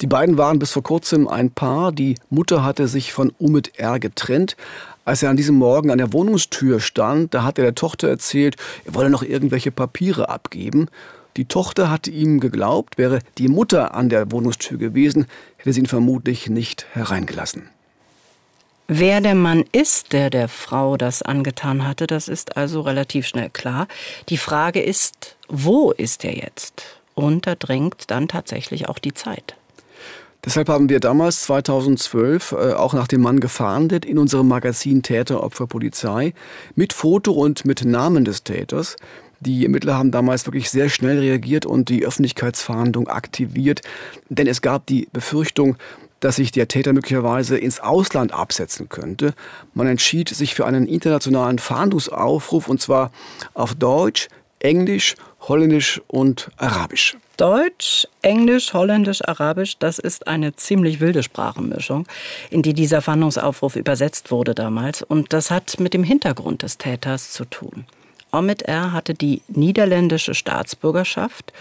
Die 0.00 0.06
beiden 0.06 0.38
waren 0.38 0.58
bis 0.58 0.72
vor 0.72 0.82
kurzem 0.82 1.28
ein 1.28 1.50
Paar. 1.50 1.92
Die 1.92 2.16
Mutter 2.30 2.64
hatte 2.64 2.88
sich 2.88 3.12
von 3.12 3.32
Omid 3.38 3.78
R. 3.78 3.98
getrennt. 3.98 4.56
Als 5.04 5.22
er 5.22 5.30
an 5.30 5.36
diesem 5.36 5.56
Morgen 5.56 5.90
an 5.90 5.98
der 5.98 6.12
Wohnungstür 6.12 6.80
stand, 6.80 7.34
da 7.34 7.42
hat 7.42 7.58
er 7.58 7.64
der 7.64 7.74
Tochter 7.74 8.08
erzählt, 8.08 8.56
er 8.86 8.94
wolle 8.94 9.10
noch 9.10 9.22
irgendwelche 9.22 9.70
Papiere 9.70 10.28
abgeben. 10.30 10.88
Die 11.36 11.46
Tochter 11.46 11.90
hatte 11.90 12.10
ihm 12.10 12.38
geglaubt, 12.38 12.96
wäre 12.96 13.18
die 13.38 13.48
Mutter 13.48 13.94
an 13.94 14.08
der 14.08 14.30
Wohnungstür 14.30 14.78
gewesen, 14.78 15.26
hätte 15.56 15.72
sie 15.72 15.80
ihn 15.80 15.86
vermutlich 15.86 16.48
nicht 16.48 16.86
hereingelassen. 16.92 17.68
Wer 18.86 19.22
der 19.22 19.34
Mann 19.34 19.64
ist, 19.72 20.12
der 20.12 20.28
der 20.28 20.46
Frau 20.46 20.96
das 20.98 21.22
angetan 21.22 21.86
hatte, 21.86 22.06
das 22.06 22.28
ist 22.28 22.56
also 22.56 22.82
relativ 22.82 23.26
schnell 23.26 23.48
klar. 23.48 23.88
Die 24.28 24.36
Frage 24.36 24.82
ist, 24.82 25.36
wo 25.48 25.90
ist 25.90 26.24
er 26.24 26.36
jetzt? 26.36 27.00
Und 27.14 27.46
da 27.46 27.54
drängt 27.54 28.10
dann 28.10 28.28
tatsächlich 28.28 28.88
auch 28.88 28.98
die 28.98 29.14
Zeit. 29.14 29.56
Deshalb 30.44 30.68
haben 30.68 30.90
wir 30.90 31.00
damals 31.00 31.44
2012 31.44 32.52
äh, 32.52 32.72
auch 32.74 32.92
nach 32.92 33.08
dem 33.08 33.22
Mann 33.22 33.40
gefahndet 33.40 34.04
in 34.04 34.18
unserem 34.18 34.48
Magazin 34.48 35.02
Täter, 35.02 35.42
Opfer, 35.42 35.66
Polizei 35.66 36.34
mit 36.74 36.92
Foto 36.92 37.32
und 37.32 37.64
mit 37.64 37.86
Namen 37.86 38.26
des 38.26 38.44
Täters. 38.44 38.96
Die 39.44 39.64
Ermittler 39.64 39.98
haben 39.98 40.10
damals 40.10 40.46
wirklich 40.46 40.70
sehr 40.70 40.88
schnell 40.88 41.18
reagiert 41.18 41.66
und 41.66 41.90
die 41.90 42.06
Öffentlichkeitsfahndung 42.06 43.08
aktiviert, 43.08 43.82
denn 44.30 44.46
es 44.46 44.62
gab 44.62 44.86
die 44.86 45.06
Befürchtung, 45.12 45.76
dass 46.20 46.36
sich 46.36 46.50
der 46.50 46.68
Täter 46.68 46.94
möglicherweise 46.94 47.58
ins 47.58 47.80
Ausland 47.80 48.32
absetzen 48.32 48.88
könnte. 48.88 49.34
Man 49.74 49.86
entschied 49.86 50.30
sich 50.30 50.54
für 50.54 50.64
einen 50.64 50.86
internationalen 50.86 51.58
Fahndungsaufruf 51.58 52.68
und 52.68 52.80
zwar 52.80 53.12
auf 53.52 53.74
Deutsch, 53.74 54.28
Englisch, 54.60 55.14
Holländisch 55.46 56.00
und 56.06 56.50
Arabisch. 56.56 57.18
Deutsch, 57.36 58.08
Englisch, 58.22 58.72
Holländisch, 58.72 59.20
Arabisch, 59.28 59.76
das 59.78 59.98
ist 59.98 60.26
eine 60.26 60.56
ziemlich 60.56 61.00
wilde 61.00 61.22
Sprachenmischung, 61.22 62.06
in 62.48 62.62
die 62.62 62.72
dieser 62.72 63.02
Fahndungsaufruf 63.02 63.76
übersetzt 63.76 64.30
wurde 64.30 64.54
damals. 64.54 65.02
Und 65.02 65.34
das 65.34 65.50
hat 65.50 65.78
mit 65.80 65.92
dem 65.92 66.04
Hintergrund 66.04 66.62
des 66.62 66.78
Täters 66.78 67.32
zu 67.32 67.44
tun. 67.44 67.84
Omid 68.34 68.62
R. 68.62 68.92
hatte 68.92 69.14
die 69.14 69.42
niederländische 69.48 70.34
Staatsbürgerschaft 70.34 71.52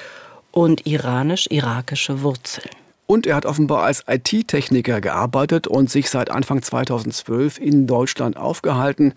und 0.51 0.85
iranisch-irakische 0.85 2.21
Wurzeln. 2.23 2.69
Und 3.05 3.27
er 3.27 3.35
hat 3.35 3.45
offenbar 3.45 3.83
als 3.83 4.05
IT-Techniker 4.07 5.01
gearbeitet 5.01 5.67
und 5.67 5.89
sich 5.89 6.09
seit 6.09 6.31
Anfang 6.31 6.61
2012 6.61 7.59
in 7.59 7.85
Deutschland 7.85 8.37
aufgehalten. 8.37 9.13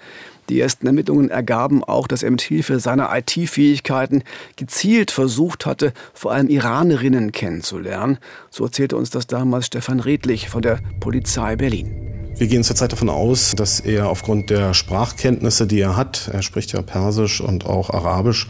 Die 0.49 0.61
ersten 0.61 0.87
Ermittlungen 0.87 1.31
ergaben 1.31 1.85
auch, 1.85 2.09
dass 2.09 2.23
er 2.23 2.31
mit 2.31 2.43
Hilfe 2.43 2.81
seiner 2.81 3.17
IT-Fähigkeiten 3.17 4.23
gezielt 4.57 5.11
versucht 5.11 5.67
hatte, 5.67 5.93
vor 6.15 6.33
allem 6.33 6.49
Iranerinnen 6.49 7.33
kennenzulernen. 7.33 8.19
So 8.51 8.65
erzählte 8.65 8.97
uns 8.97 9.11
das 9.11 9.29
damals 9.29 9.67
Stefan 9.67 10.01
Redlich 10.01 10.49
von 10.49 10.63
der 10.63 10.81
Polizei 11.01 11.57
Berlin. 11.57 12.16
Wir 12.39 12.49
gehen 12.49 12.65
zurzeit 12.65 12.93
davon 12.93 13.09
aus, 13.09 13.55
dass 13.57 13.81
er 13.81 14.11
aufgrund 14.11 14.51
der 14.51 14.75
Sprachkenntnisse, 14.75 15.67
die 15.67 15.81
er 15.81 15.97
hat, 15.97 16.29
er 16.31 16.43
spricht 16.43 16.71
ja 16.73 16.83
Persisch 16.83 17.41
und 17.41 17.65
auch 17.65 17.89
Arabisch, 17.89 18.47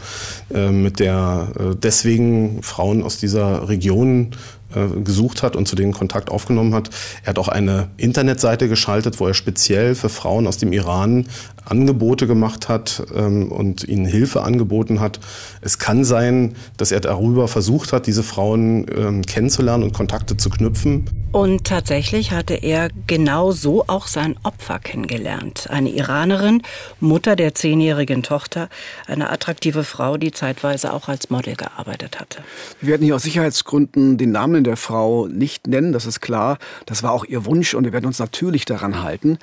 äh, 0.53 0.71
mit 0.71 0.99
der 0.99 1.47
äh, 1.57 1.63
deswegen 1.73 2.61
Frauen 2.63 3.01
aus 3.01 3.17
dieser 3.17 3.69
Region 3.69 4.31
äh, 4.75 4.99
gesucht 5.01 5.41
hat 5.41 5.55
und 5.55 5.69
zu 5.69 5.77
denen 5.77 5.93
Kontakt 5.93 6.29
aufgenommen 6.29 6.75
hat. 6.75 6.89
Er 7.23 7.29
hat 7.29 7.39
auch 7.39 7.47
eine 7.47 7.87
Internetseite 7.95 8.67
geschaltet, 8.67 9.21
wo 9.21 9.27
er 9.27 9.33
speziell 9.33 9.95
für 9.95 10.09
Frauen 10.09 10.47
aus 10.47 10.57
dem 10.57 10.73
Iran 10.73 11.27
Angebote 11.69 12.27
gemacht 12.27 12.69
hat 12.69 13.03
ähm, 13.15 13.51
und 13.51 13.83
ihnen 13.83 14.05
Hilfe 14.05 14.43
angeboten 14.43 14.99
hat. 14.99 15.19
Es 15.61 15.79
kann 15.79 16.03
sein, 16.03 16.55
dass 16.77 16.91
er 16.91 16.99
darüber 16.99 17.47
versucht 17.47 17.93
hat, 17.93 18.07
diese 18.07 18.23
Frauen 18.23 18.85
ähm, 18.95 19.21
kennenzulernen 19.23 19.83
und 19.83 19.93
Kontakte 19.93 20.37
zu 20.37 20.49
knüpfen. 20.49 21.05
Und 21.31 21.65
tatsächlich 21.65 22.31
hatte 22.31 22.55
er 22.55 22.89
genau 23.05 23.51
so 23.51 23.83
auch 23.87 24.07
sein 24.07 24.35
Opfer 24.43 24.79
kennengelernt. 24.79 25.67
Eine 25.69 25.89
Iranerin, 25.89 26.63
Mutter 26.99 27.35
der 27.35 27.53
zehnjährigen 27.53 28.23
Tochter, 28.23 28.69
eine 29.07 29.29
attraktive 29.29 29.83
Frau, 29.83 30.17
die 30.17 30.31
zeitweise 30.31 30.93
auch 30.93 31.09
als 31.09 31.29
Model 31.29 31.55
gearbeitet 31.55 32.19
hatte. 32.19 32.39
Wir 32.79 32.91
werden 32.91 33.03
hier 33.03 33.15
aus 33.15 33.23
Sicherheitsgründen 33.23 34.17
den 34.17 34.31
Namen 34.31 34.63
der 34.63 34.77
Frau 34.77 35.27
nicht 35.27 35.67
nennen, 35.67 35.91
das 35.91 36.05
ist 36.05 36.21
klar. 36.21 36.57
Das 36.85 37.03
war 37.03 37.11
auch 37.11 37.25
ihr 37.25 37.45
Wunsch 37.45 37.73
und 37.73 37.83
wir 37.83 37.93
werden 37.93 38.05
uns 38.05 38.19
natürlich 38.19 38.65
daran 38.65 39.03
halten. 39.03 39.37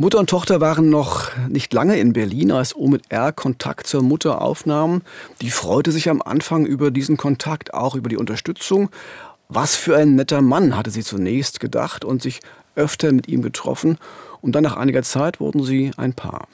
Mutter 0.00 0.20
und 0.20 0.30
Tochter 0.30 0.60
waren 0.60 0.90
noch 0.90 1.36
nicht 1.48 1.72
lange 1.72 1.98
in 1.98 2.12
Berlin, 2.12 2.52
als 2.52 2.76
Omid 2.76 3.02
R. 3.08 3.32
Kontakt 3.32 3.88
zur 3.88 4.00
Mutter 4.00 4.40
aufnahm. 4.40 5.02
Die 5.40 5.50
freute 5.50 5.90
sich 5.90 6.08
am 6.08 6.22
Anfang 6.22 6.66
über 6.66 6.92
diesen 6.92 7.16
Kontakt, 7.16 7.74
auch 7.74 7.96
über 7.96 8.08
die 8.08 8.16
Unterstützung. 8.16 8.90
Was 9.48 9.74
für 9.74 9.96
ein 9.96 10.14
netter 10.14 10.40
Mann, 10.40 10.76
hatte 10.76 10.92
sie 10.92 11.02
zunächst 11.02 11.58
gedacht 11.58 12.04
und 12.04 12.22
sich 12.22 12.38
öfter 12.76 13.10
mit 13.10 13.26
ihm 13.26 13.42
getroffen. 13.42 13.98
Und 14.40 14.52
dann 14.52 14.62
nach 14.62 14.76
einiger 14.76 15.02
Zeit 15.02 15.40
wurden 15.40 15.64
sie 15.64 15.90
ein 15.96 16.12
Paar. 16.12 16.46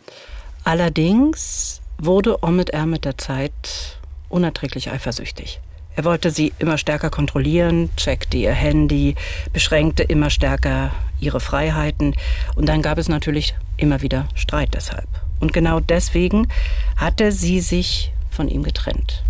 Allerdings 0.64 1.82
wurde 1.98 2.42
Omid 2.42 2.70
R. 2.70 2.86
mit 2.86 3.04
der 3.04 3.18
Zeit 3.18 3.98
unerträglich 4.30 4.90
eifersüchtig. 4.90 5.60
Er 5.96 6.04
wollte 6.04 6.30
sie 6.30 6.52
immer 6.58 6.76
stärker 6.76 7.10
kontrollieren, 7.10 7.90
checkte 7.96 8.36
ihr 8.36 8.52
Handy, 8.52 9.14
beschränkte 9.52 10.02
immer 10.02 10.30
stärker 10.30 10.90
ihre 11.20 11.40
Freiheiten 11.40 12.16
und 12.56 12.68
dann 12.68 12.82
gab 12.82 12.98
es 12.98 13.08
natürlich 13.08 13.54
immer 13.76 14.02
wieder 14.02 14.28
Streit 14.34 14.74
deshalb. 14.74 15.08
Und 15.40 15.52
genau 15.52 15.80
deswegen 15.80 16.48
hatte 16.96 17.32
sie 17.32 17.60
sich 17.60 18.12
von 18.30 18.48
ihm 18.48 18.62
getrennt. 18.62 19.22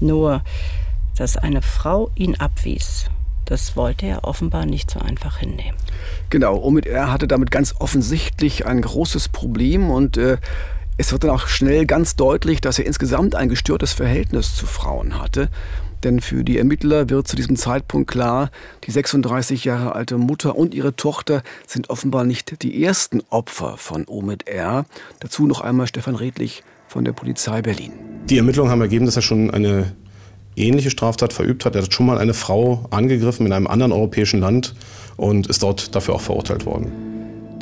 Nur, 0.00 0.42
dass 1.16 1.36
eine 1.36 1.62
Frau 1.62 2.10
ihn 2.14 2.36
abwies, 2.36 3.10
das 3.44 3.76
wollte 3.76 4.06
er 4.06 4.24
offenbar 4.24 4.66
nicht 4.66 4.90
so 4.90 5.00
einfach 5.00 5.38
hinnehmen. 5.38 5.76
Genau, 6.30 6.56
Omid 6.58 6.86
R. 6.86 7.12
hatte 7.12 7.26
damit 7.26 7.50
ganz 7.50 7.74
offensichtlich 7.78 8.66
ein 8.66 8.80
großes 8.80 9.28
Problem 9.28 9.90
und 9.90 10.16
äh, 10.16 10.38
es 10.98 11.12
wird 11.12 11.24
dann 11.24 11.30
auch 11.30 11.46
schnell 11.46 11.86
ganz 11.86 12.16
deutlich, 12.16 12.60
dass 12.60 12.78
er 12.78 12.86
insgesamt 12.86 13.34
ein 13.34 13.48
gestörtes 13.48 13.92
Verhältnis 13.92 14.54
zu 14.54 14.66
Frauen 14.66 15.18
hatte. 15.20 15.48
Denn 16.04 16.20
für 16.20 16.42
die 16.42 16.58
Ermittler 16.58 17.08
wird 17.10 17.28
zu 17.28 17.36
diesem 17.36 17.56
Zeitpunkt 17.56 18.10
klar, 18.10 18.50
die 18.84 18.90
36 18.90 19.64
Jahre 19.64 19.94
alte 19.94 20.18
Mutter 20.18 20.56
und 20.56 20.74
ihre 20.74 20.96
Tochter 20.96 21.42
sind 21.66 21.90
offenbar 21.90 22.24
nicht 22.24 22.62
die 22.62 22.82
ersten 22.82 23.22
Opfer 23.30 23.76
von 23.76 24.06
Omid 24.08 24.48
R. 24.48 24.84
Dazu 25.20 25.46
noch 25.46 25.60
einmal 25.60 25.86
Stefan 25.86 26.16
Redlich 26.16 26.64
von 26.88 27.04
der 27.04 27.12
Polizei 27.12 27.62
Berlin. 27.62 27.92
Die 28.28 28.36
Ermittlungen 28.36 28.70
haben 28.70 28.80
ergeben, 28.80 29.06
dass 29.06 29.16
er 29.16 29.22
schon 29.22 29.50
eine 29.50 29.92
ähnliche 30.56 30.90
Straftat 30.90 31.32
verübt 31.32 31.64
hat. 31.64 31.76
Er 31.76 31.82
hat 31.82 31.94
schon 31.94 32.06
mal 32.06 32.18
eine 32.18 32.34
Frau 32.34 32.86
angegriffen 32.90 33.46
in 33.46 33.52
einem 33.52 33.66
anderen 33.68 33.92
europäischen 33.92 34.40
Land 34.40 34.74
und 35.16 35.46
ist 35.46 35.62
dort 35.62 35.94
dafür 35.94 36.14
auch 36.14 36.20
verurteilt 36.20 36.66
worden. 36.66 37.11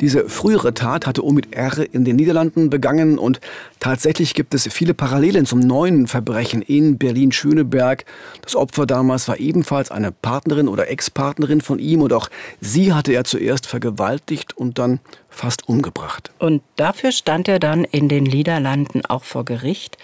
Diese 0.01 0.27
frühere 0.27 0.73
Tat 0.73 1.05
hatte 1.05 1.23
Omid 1.23 1.53
R. 1.53 1.85
in 1.93 2.03
den 2.03 2.15
Niederlanden 2.15 2.71
begangen 2.71 3.19
und 3.19 3.39
tatsächlich 3.79 4.33
gibt 4.33 4.55
es 4.55 4.67
viele 4.71 4.95
Parallelen 4.95 5.45
zum 5.45 5.59
neuen 5.59 6.07
Verbrechen 6.07 6.63
in 6.63 6.97
Berlin-Schöneberg. 6.97 8.05
Das 8.41 8.55
Opfer 8.55 8.87
damals 8.87 9.27
war 9.27 9.39
ebenfalls 9.39 9.91
eine 9.91 10.11
Partnerin 10.11 10.67
oder 10.67 10.89
Ex-Partnerin 10.89 11.61
von 11.61 11.77
ihm 11.77 12.01
und 12.01 12.13
auch 12.13 12.29
sie 12.59 12.93
hatte 12.93 13.13
er 13.13 13.25
zuerst 13.25 13.67
vergewaltigt 13.67 14.57
und 14.57 14.79
dann 14.79 14.99
fast 15.29 15.69
umgebracht. 15.69 16.31
Und 16.39 16.63
dafür 16.77 17.11
stand 17.11 17.47
er 17.47 17.59
dann 17.59 17.83
in 17.83 18.09
den 18.09 18.23
Niederlanden 18.23 19.05
auch 19.05 19.23
vor 19.23 19.45
Gericht 19.45 19.99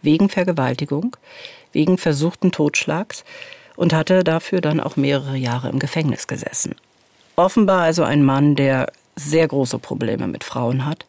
wegen 0.00 0.30
Vergewaltigung, 0.30 1.16
wegen 1.72 1.98
versuchten 1.98 2.50
Totschlags 2.50 3.24
und 3.76 3.92
hatte 3.92 4.24
dafür 4.24 4.62
dann 4.62 4.80
auch 4.80 4.96
mehrere 4.96 5.36
Jahre 5.36 5.68
im 5.68 5.78
Gefängnis 5.78 6.26
gesessen. 6.26 6.76
Offenbar 7.36 7.82
also 7.82 8.04
ein 8.04 8.24
Mann, 8.24 8.54
der 8.54 8.86
sehr 9.16 9.46
große 9.48 9.78
Probleme 9.78 10.26
mit 10.26 10.44
Frauen 10.44 10.86
hat 10.86 11.06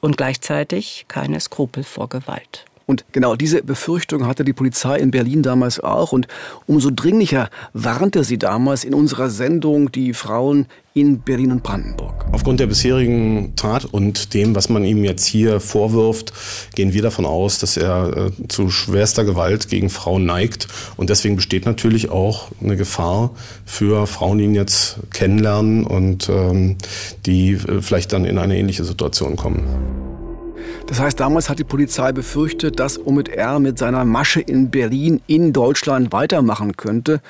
und 0.00 0.16
gleichzeitig 0.16 1.06
keine 1.08 1.40
Skrupel 1.40 1.84
vor 1.84 2.08
Gewalt. 2.08 2.64
Und 2.90 3.04
genau 3.12 3.36
diese 3.36 3.62
Befürchtung 3.62 4.26
hatte 4.26 4.44
die 4.44 4.52
Polizei 4.52 4.98
in 4.98 5.12
Berlin 5.12 5.44
damals 5.44 5.78
auch. 5.78 6.10
Und 6.10 6.26
umso 6.66 6.90
dringlicher 6.90 7.48
warnte 7.72 8.24
sie 8.24 8.36
damals 8.36 8.82
in 8.82 8.94
unserer 8.94 9.30
Sendung 9.30 9.92
die 9.92 10.12
Frauen 10.12 10.66
in 10.92 11.20
Berlin 11.20 11.52
und 11.52 11.62
Brandenburg. 11.62 12.26
Aufgrund 12.32 12.58
der 12.58 12.66
bisherigen 12.66 13.52
Tat 13.54 13.84
und 13.84 14.34
dem, 14.34 14.56
was 14.56 14.68
man 14.68 14.84
ihm 14.84 15.04
jetzt 15.04 15.24
hier 15.24 15.60
vorwirft, 15.60 16.32
gehen 16.74 16.92
wir 16.92 17.02
davon 17.02 17.26
aus, 17.26 17.60
dass 17.60 17.76
er 17.76 18.16
äh, 18.16 18.48
zu 18.48 18.70
schwerster 18.70 19.24
Gewalt 19.24 19.68
gegen 19.68 19.88
Frauen 19.88 20.26
neigt. 20.26 20.66
Und 20.96 21.10
deswegen 21.10 21.36
besteht 21.36 21.66
natürlich 21.66 22.10
auch 22.10 22.48
eine 22.60 22.76
Gefahr 22.76 23.30
für 23.64 24.08
Frauen, 24.08 24.38
die 24.38 24.44
ihn 24.46 24.54
jetzt 24.56 24.96
kennenlernen 25.12 25.86
und 25.86 26.28
ähm, 26.28 26.74
die 27.24 27.52
äh, 27.52 27.82
vielleicht 27.82 28.12
dann 28.12 28.24
in 28.24 28.36
eine 28.36 28.58
ähnliche 28.58 28.82
Situation 28.82 29.36
kommen. 29.36 30.09
Das 30.90 30.98
heißt, 30.98 31.20
damals 31.20 31.48
hat 31.48 31.60
die 31.60 31.64
Polizei 31.64 32.10
befürchtet, 32.10 32.80
dass 32.80 32.98
Omid 33.06 33.28
R. 33.28 33.60
mit 33.60 33.78
seiner 33.78 34.04
Masche 34.04 34.40
in 34.40 34.72
Berlin 34.72 35.22
in 35.28 35.52
Deutschland 35.52 36.12
weitermachen 36.12 36.76
könnte. 36.76 37.20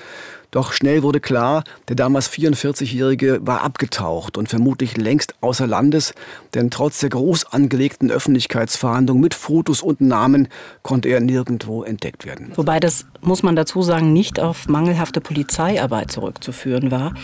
Doch 0.51 0.73
schnell 0.73 1.03
wurde 1.03 1.21
klar, 1.21 1.63
der 1.89 1.97
damals 1.97 2.29
44-Jährige 2.31 3.39
war 3.43 3.63
abgetaucht 3.63 4.37
und 4.37 4.49
vermutlich 4.49 4.97
längst 4.97 5.35
außer 5.41 5.67
Landes, 5.67 6.13
denn 6.55 6.71
trotz 6.71 6.99
der 6.99 7.11
groß 7.11 7.53
angelegten 7.53 8.11
Öffentlichkeitsverhandlung 8.11 9.21
mit 9.21 9.35
Fotos 9.35 9.81
und 9.81 10.01
Namen 10.01 10.49
konnte 10.83 11.09
er 11.09 11.21
nirgendwo 11.21 11.85
entdeckt 11.85 12.27
werden. 12.27 12.53
Wobei 12.57 12.81
das, 12.81 13.07
muss 13.21 13.45
man 13.45 13.55
dazu 13.55 13.83
sagen, 13.83 14.13
nicht 14.13 14.41
auf 14.41 14.69
mangelhafte 14.69 15.21
Polizeiarbeit 15.21 16.11
zurückzuführen 16.11 16.91
war. 16.91 17.15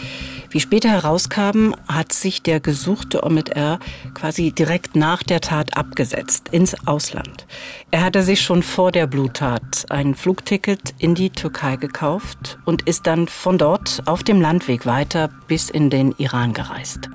Wie 0.50 0.60
später 0.60 0.90
herauskam, 0.90 1.72
hat 1.88 2.12
sich 2.12 2.42
der 2.42 2.60
gesuchte 2.60 3.24
Omid 3.24 3.50
R. 3.50 3.80
quasi 4.14 4.52
direkt 4.52 4.94
nach 4.94 5.24
der 5.24 5.40
Tat 5.40 5.76
abgesetzt 5.76 6.50
ins 6.52 6.86
Ausland. 6.86 7.46
Er 7.90 8.04
hatte 8.04 8.22
sich 8.22 8.40
schon 8.40 8.62
vor 8.62 8.92
der 8.92 9.06
Bluttat 9.06 9.86
ein 9.88 10.14
Flugticket 10.14 10.94
in 10.98 11.14
die 11.14 11.30
Türkei 11.30 11.76
gekauft 11.76 12.58
und 12.64 12.82
ist 12.82 13.06
dann 13.06 13.15
von 13.26 13.56
dort 13.56 14.02
auf 14.04 14.22
dem 14.22 14.40
Landweg 14.40 14.84
weiter 14.84 15.30
bis 15.46 15.70
in 15.70 15.88
den 15.88 16.12
Iran 16.18 16.52
gereist. 16.52 17.08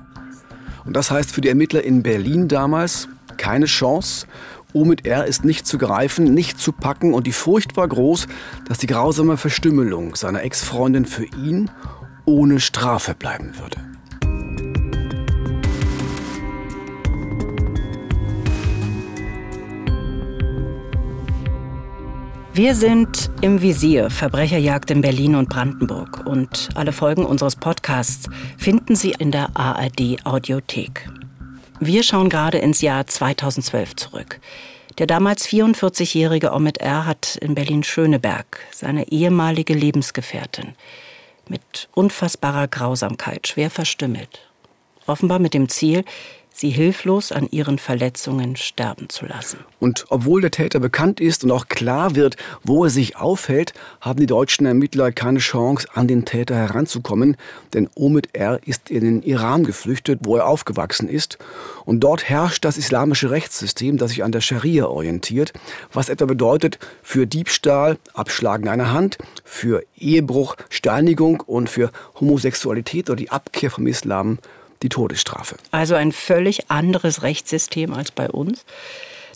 Und 0.84 0.96
das 0.96 1.10
heißt 1.12 1.30
für 1.30 1.40
die 1.40 1.48
Ermittler 1.48 1.84
in 1.84 2.02
Berlin 2.02 2.48
damals 2.48 3.08
keine 3.36 3.66
Chance. 3.66 4.26
Omid 4.72 5.06
R. 5.06 5.26
ist 5.26 5.44
nicht 5.44 5.66
zu 5.66 5.78
greifen, 5.78 6.34
nicht 6.34 6.58
zu 6.58 6.72
packen 6.72 7.14
und 7.14 7.26
die 7.26 7.32
Furcht 7.32 7.76
war 7.76 7.86
groß, 7.86 8.26
dass 8.66 8.78
die 8.78 8.86
grausame 8.86 9.36
Verstümmelung 9.36 10.16
seiner 10.16 10.42
Ex-Freundin 10.42 11.04
für 11.04 11.24
ihn 11.24 11.70
ohne 12.24 12.58
Strafe 12.58 13.14
bleiben 13.14 13.52
würde. 13.58 13.91
Wir 22.54 22.74
sind 22.74 23.30
im 23.40 23.62
Visier 23.62 24.10
Verbrecherjagd 24.10 24.90
in 24.90 25.00
Berlin 25.00 25.36
und 25.36 25.48
Brandenburg 25.48 26.26
und 26.26 26.68
alle 26.74 26.92
Folgen 26.92 27.24
unseres 27.24 27.56
Podcasts 27.56 28.28
finden 28.58 28.94
Sie 28.94 29.12
in 29.18 29.30
der 29.30 29.56
ARD 29.56 30.18
Audiothek. 30.24 31.08
Wir 31.80 32.02
schauen 32.02 32.28
gerade 32.28 32.58
ins 32.58 32.82
Jahr 32.82 33.06
2012 33.06 33.96
zurück. 33.96 34.38
Der 34.98 35.06
damals 35.06 35.48
44-jährige 35.48 36.52
Omid 36.52 36.76
R. 36.76 37.06
hat 37.06 37.36
in 37.36 37.54
Berlin-Schöneberg 37.54 38.60
seine 38.70 39.08
ehemalige 39.08 39.72
Lebensgefährtin 39.72 40.74
mit 41.48 41.88
unfassbarer 41.94 42.68
Grausamkeit 42.68 43.48
schwer 43.48 43.70
verstümmelt. 43.70 44.46
Offenbar 45.06 45.38
mit 45.38 45.54
dem 45.54 45.70
Ziel, 45.70 46.04
sie 46.54 46.70
hilflos 46.70 47.32
an 47.32 47.48
ihren 47.50 47.78
Verletzungen 47.78 48.56
sterben 48.56 49.08
zu 49.08 49.26
lassen. 49.26 49.58
Und 49.80 50.06
obwohl 50.08 50.40
der 50.40 50.50
Täter 50.50 50.80
bekannt 50.80 51.20
ist 51.20 51.44
und 51.44 51.50
auch 51.50 51.68
klar 51.68 52.14
wird, 52.14 52.36
wo 52.62 52.84
er 52.84 52.90
sich 52.90 53.16
aufhält, 53.16 53.74
haben 54.00 54.20
die 54.20 54.26
deutschen 54.26 54.66
Ermittler 54.66 55.12
keine 55.12 55.40
Chance, 55.40 55.88
an 55.94 56.06
den 56.06 56.24
Täter 56.24 56.54
heranzukommen, 56.54 57.36
denn 57.74 57.88
Omid 57.94 58.30
R. 58.32 58.60
ist 58.64 58.90
in 58.90 59.04
den 59.04 59.22
Iran 59.22 59.64
geflüchtet, 59.64 60.20
wo 60.22 60.36
er 60.36 60.46
aufgewachsen 60.46 61.08
ist. 61.08 61.38
Und 61.84 62.00
dort 62.00 62.28
herrscht 62.28 62.64
das 62.64 62.78
islamische 62.78 63.30
Rechtssystem, 63.30 63.98
das 63.98 64.10
sich 64.10 64.22
an 64.22 64.32
der 64.32 64.40
Scharia 64.40 64.86
orientiert, 64.86 65.52
was 65.92 66.08
etwa 66.08 66.26
bedeutet, 66.26 66.78
für 67.02 67.26
Diebstahl, 67.26 67.98
Abschlagen 68.14 68.68
einer 68.68 68.92
Hand, 68.92 69.18
für 69.44 69.82
Ehebruch, 69.96 70.56
Steinigung 70.68 71.40
und 71.40 71.68
für 71.68 71.90
Homosexualität 72.20 73.10
oder 73.10 73.16
die 73.16 73.30
Abkehr 73.30 73.70
vom 73.70 73.86
Islam 73.86 74.38
die 74.82 74.88
Todesstrafe. 74.88 75.56
Also 75.70 75.94
ein 75.94 76.12
völlig 76.12 76.70
anderes 76.70 77.22
Rechtssystem 77.22 77.92
als 77.92 78.10
bei 78.10 78.28
uns. 78.28 78.64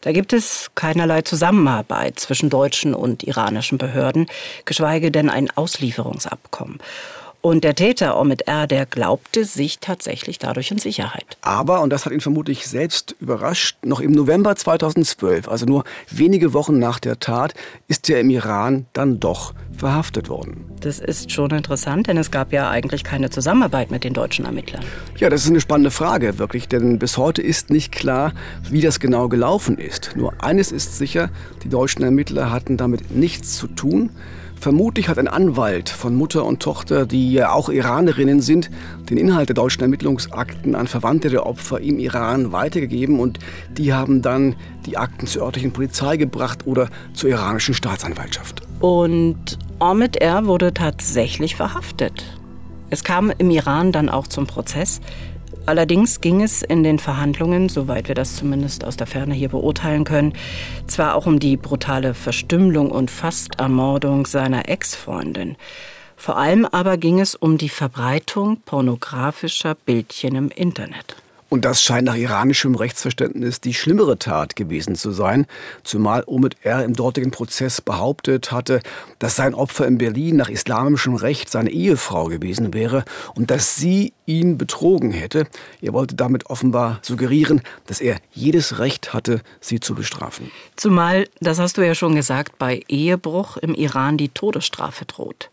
Da 0.03 0.13
gibt 0.13 0.33
es 0.33 0.71
keinerlei 0.75 1.23
Zusammenarbeit 1.23 2.21
zwischen 2.21 2.51
deutschen 2.51 2.95
und 2.95 3.25
iranischen 3.25 3.79
Behörden, 3.79 4.29
geschweige 4.65 5.11
denn 5.11 5.31
ein 5.31 5.51
Auslieferungsabkommen. 5.51 6.79
Und 7.47 7.63
der 7.63 7.77
Täter 7.77 8.19
Omid 8.19 8.49
R., 8.49 8.67
der 8.67 8.87
glaubte 8.87 9.45
sich 9.45 9.79
tatsächlich 9.79 10.41
dadurch 10.41 10.73
in 10.73 10.79
Sicherheit. 10.79 11.39
Aber, 11.43 11.81
und 11.81 11.91
das 11.91 12.05
hat 12.05 12.13
ihn 12.13 12.21
vermutlich 12.21 12.67
selbst 12.67 13.15
überrascht, 13.21 13.77
noch 13.85 14.01
im 14.01 14.11
November 14.11 14.57
2012, 14.57 15.47
also 15.47 15.65
nur 15.65 15.85
wenige 16.11 16.53
Wochen 16.55 16.81
nach 16.81 16.99
der 16.99 17.21
Tat, 17.21 17.55
ist 17.87 18.11
er 18.11 18.19
im 18.19 18.31
Iran 18.31 18.87
dann 18.95 19.21
doch 19.21 19.55
verhaftet 19.77 20.29
worden. 20.29 20.65
Das 20.81 20.99
ist 20.99 21.31
schon 21.31 21.53
interessant, 21.53 22.09
denn 22.09 22.17
es 22.17 22.33
gab 22.33 22.53
ja 22.53 22.69
eigentlich 22.69 23.05
keine 23.05 23.31
Zusammenarbeit 23.31 23.93
mit 23.93 24.03
den 24.03 24.13
deutschen 24.13 24.45
Ermittlern. 24.45 24.85
Ja, 25.17 25.31
das 25.31 25.45
ist 25.45 25.51
eine 25.51 25.61
spannende 25.61 25.93
Frage, 25.93 26.41
wirklich, 26.41 26.67
denn 26.67 26.99
bis 26.99 27.17
heute 27.17 27.43
ist 27.43 27.71
nicht 27.71 27.93
klar, 27.93 28.33
wie 28.69 28.81
das 28.81 28.99
genau 28.99 29.29
gelaufen 29.29 29.79
ist. 29.79 30.15
Nur 30.17 30.33
eines 30.43 30.73
ist 30.73 30.99
sicher, 30.99 31.31
die 31.63 31.69
deutschen 31.69 32.03
Ermittler 32.03 32.51
hatten 32.51 32.77
damit 32.77 33.15
nichts 33.15 33.57
zu 33.57 33.69
tun. 33.69 34.11
Vermutlich 34.59 35.09
hat 35.09 35.19
ein 35.19 35.29
Anwalt 35.29 35.88
von 35.88 36.14
Mutter 36.14 36.45
und 36.45 36.61
Tochter, 36.61 37.07
die 37.07 37.33
ja 37.33 37.53
auch 37.53 37.69
Iranerinnen 37.69 38.40
sind, 38.40 38.71
den 39.11 39.16
Inhalt 39.19 39.49
der 39.49 39.55
deutschen 39.55 39.83
Ermittlungsakten 39.83 40.75
an 40.75 40.87
Verwandte 40.87 41.29
der 41.29 41.47
Opfer 41.47 41.81
im 41.81 41.99
Iran 41.99 42.53
weitergegeben 42.53 43.21
und 43.21 43.38
die 43.71 43.92
haben 43.92 44.23
dann 44.23 44.57
die 44.87 44.97
Akten 44.97 45.27
zur 45.27 45.42
örtlichen 45.42 45.73
Polizei 45.73 46.16
gebracht 46.16 46.66
oder 46.66 46.88
zur 47.12 47.31
iranischen 47.31 47.75
Staatsanwaltschaft. 47.75 48.62
Und 48.81 49.59
Ahmed 49.79 50.16
R. 50.16 50.47
wurde 50.47 50.73
tatsächlich 50.73 51.55
verhaftet. 51.55 52.25
Es 52.88 53.05
kam 53.05 53.33
im 53.37 53.51
Iran 53.51 53.92
dann 53.92 54.09
auch 54.09 54.27
zum 54.27 54.47
Prozess. 54.47 55.01
Allerdings 55.67 56.21
ging 56.21 56.43
es 56.43 56.63
in 56.63 56.85
den 56.85 57.01
Verhandlungen, 57.01 57.69
soweit 57.69 58.07
wir 58.07 58.15
das 58.15 58.37
zumindest 58.37 58.85
aus 58.85 58.97
der 58.97 59.09
Ferne 59.09 59.35
hier 59.35 59.49
beurteilen 59.49 60.05
können, 60.05 60.33
zwar 60.87 61.17
auch 61.17 61.27
um 61.27 61.41
die 61.41 61.57
brutale 61.57 62.15
Verstümmelung 62.15 62.93
und 62.93 63.11
Fastermordung 63.11 64.27
seiner 64.27 64.69
Ex-Freundin. 64.69 65.57
Vor 66.17 66.39
allem 66.39 66.65
aber 66.67 66.97
ging 66.97 67.21
es 67.21 67.35
um 67.35 67.59
die 67.59 67.69
Verbreitung 67.69 68.59
pornografischer 68.65 69.75
Bildchen 69.75 70.37
im 70.37 70.49
Internet. 70.51 71.17
Und 71.49 71.65
das 71.65 71.83
scheint 71.83 72.07
nach 72.07 72.17
iranischem 72.17 72.75
Rechtsverständnis 72.75 73.61
die 73.61 73.75
schlimmere 73.75 74.19
Tat 74.19 74.57
gewesen 74.57 74.97
zu 74.97 75.13
sein, 75.13 75.47
zumal 75.85 76.25
Omid 76.27 76.57
R. 76.63 76.85
im 76.85 76.95
dortigen 76.95 77.31
Prozess 77.31 77.81
behauptet 77.81 78.51
hatte, 78.51 78.81
dass 79.19 79.37
sein 79.37 79.55
Opfer 79.55 79.87
in 79.87 79.99
Berlin 79.99 80.37
nach 80.37 80.49
islamischem 80.49 81.15
Recht 81.15 81.51
seine 81.51 81.71
Ehefrau 81.71 82.27
gewesen 82.27 82.75
wäre 82.75 83.05
und 83.35 83.51
dass 83.51 83.77
sie 83.77 84.13
ihn 84.27 84.59
betrogen 84.59 85.13
hätte. 85.13 85.47
Er 85.81 85.93
wollte 85.93 86.17
damit 86.17 86.47
offenbar 86.47 86.99
suggerieren, 87.03 87.63
dass 87.87 88.01
er 88.01 88.17
jedes 88.33 88.81
Recht 88.81 89.15
hatte, 89.15 89.41
sie 89.61 89.79
zu 89.79 89.95
bestrafen. 89.95 90.51
Zumal, 90.75 91.29
das 91.41 91.61
hast 91.61 91.77
du 91.77 91.87
ja 91.87 91.95
schon 91.95 92.17
gesagt, 92.17 92.59
bei 92.59 92.83
Ehebruch 92.89 93.57
im 93.57 93.75
Iran 93.75 94.17
die 94.17 94.31
Todesstrafe 94.31 95.05
droht. 95.05 95.49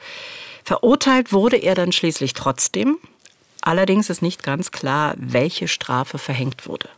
Verurteilt 0.63 1.34
wurde 1.34 1.58
er 1.58 1.75
dann 1.75 1.91
schließlich 1.91 2.34
trotzdem, 2.34 2.97
Allerdings 3.65 4.10
ist 4.10 4.21
nicht 4.21 4.43
ganz 4.43 4.71
klar, 4.71 5.13
welche 5.17 5.69
Strafe 5.69 6.17
verhängt 6.17 6.67
wurde. 6.67 6.89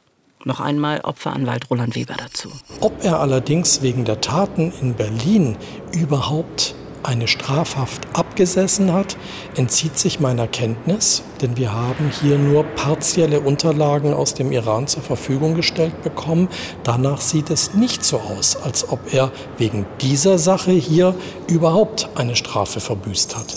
Noch 0.45 0.59
einmal 0.59 1.01
Opferanwalt 1.01 1.69
Roland 1.69 1.95
Weber 1.95 2.15
dazu. 2.17 2.49
Ob 2.81 3.03
er 3.03 3.19
allerdings 3.19 3.83
wegen 3.83 4.03
der 4.03 4.19
Taten 4.19 4.73
in 4.81 4.95
Berlin 4.95 5.57
überhaupt 5.91 6.73
eine 7.03 7.27
Strafhaft 7.27 8.07
abgesessen 8.13 8.91
hat, 8.91 9.15
entzieht 9.55 9.99
sich 9.99 10.19
meiner 10.19 10.47
Kenntnis, 10.47 11.21
denn 11.39 11.55
wir 11.55 11.71
haben 11.71 12.11
hier 12.19 12.39
nur 12.39 12.63
partielle 12.63 13.41
Unterlagen 13.41 14.11
aus 14.13 14.33
dem 14.33 14.51
Iran 14.51 14.87
zur 14.87 15.03
Verfügung 15.03 15.53
gestellt 15.53 16.01
bekommen. 16.01 16.49
Danach 16.83 17.21
sieht 17.21 17.51
es 17.51 17.75
nicht 17.75 18.03
so 18.03 18.19
aus, 18.19 18.55
als 18.55 18.89
ob 18.89 19.13
er 19.13 19.31
wegen 19.59 19.85
dieser 20.01 20.39
Sache 20.39 20.71
hier 20.71 21.13
überhaupt 21.47 22.09
eine 22.15 22.35
Strafe 22.35 22.79
verbüßt 22.79 23.37
hat. 23.37 23.55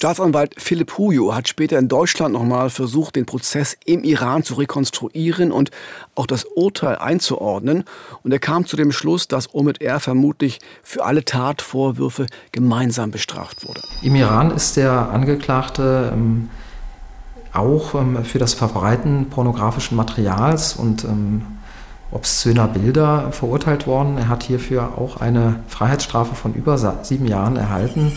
Staatsanwalt 0.00 0.54
Philipp 0.56 0.96
Hujo 0.96 1.34
hat 1.34 1.46
später 1.46 1.78
in 1.78 1.88
Deutschland 1.88 2.32
nochmal 2.32 2.70
versucht, 2.70 3.16
den 3.16 3.26
Prozess 3.26 3.76
im 3.84 4.02
Iran 4.02 4.42
zu 4.42 4.54
rekonstruieren 4.54 5.52
und 5.52 5.70
auch 6.14 6.24
das 6.24 6.44
Urteil 6.44 6.96
einzuordnen. 6.96 7.84
Und 8.22 8.32
er 8.32 8.38
kam 8.38 8.64
zu 8.64 8.78
dem 8.78 8.92
Schluss, 8.92 9.28
dass 9.28 9.54
Omid 9.54 9.82
R. 9.82 10.00
vermutlich 10.00 10.60
für 10.82 11.04
alle 11.04 11.26
Tatvorwürfe 11.26 12.24
gemeinsam 12.50 13.10
bestraft 13.10 13.68
wurde. 13.68 13.82
Im 14.00 14.14
Iran 14.14 14.52
ist 14.52 14.78
der 14.78 15.10
Angeklagte 15.10 16.12
ähm, 16.14 16.48
auch 17.52 17.94
ähm, 17.94 18.24
für 18.24 18.38
das 18.38 18.54
Verbreiten 18.54 19.26
pornografischen 19.28 19.98
Materials 19.98 20.76
und 20.76 21.04
ähm, 21.04 21.42
obszöner 22.10 22.68
Bilder 22.68 23.32
verurteilt 23.32 23.86
worden. 23.86 24.16
Er 24.16 24.28
hat 24.30 24.44
hierfür 24.44 24.96
auch 24.96 25.18
eine 25.20 25.60
Freiheitsstrafe 25.68 26.34
von 26.34 26.54
über 26.54 26.78
sieben 27.02 27.26
Jahren 27.26 27.56
erhalten. 27.56 28.12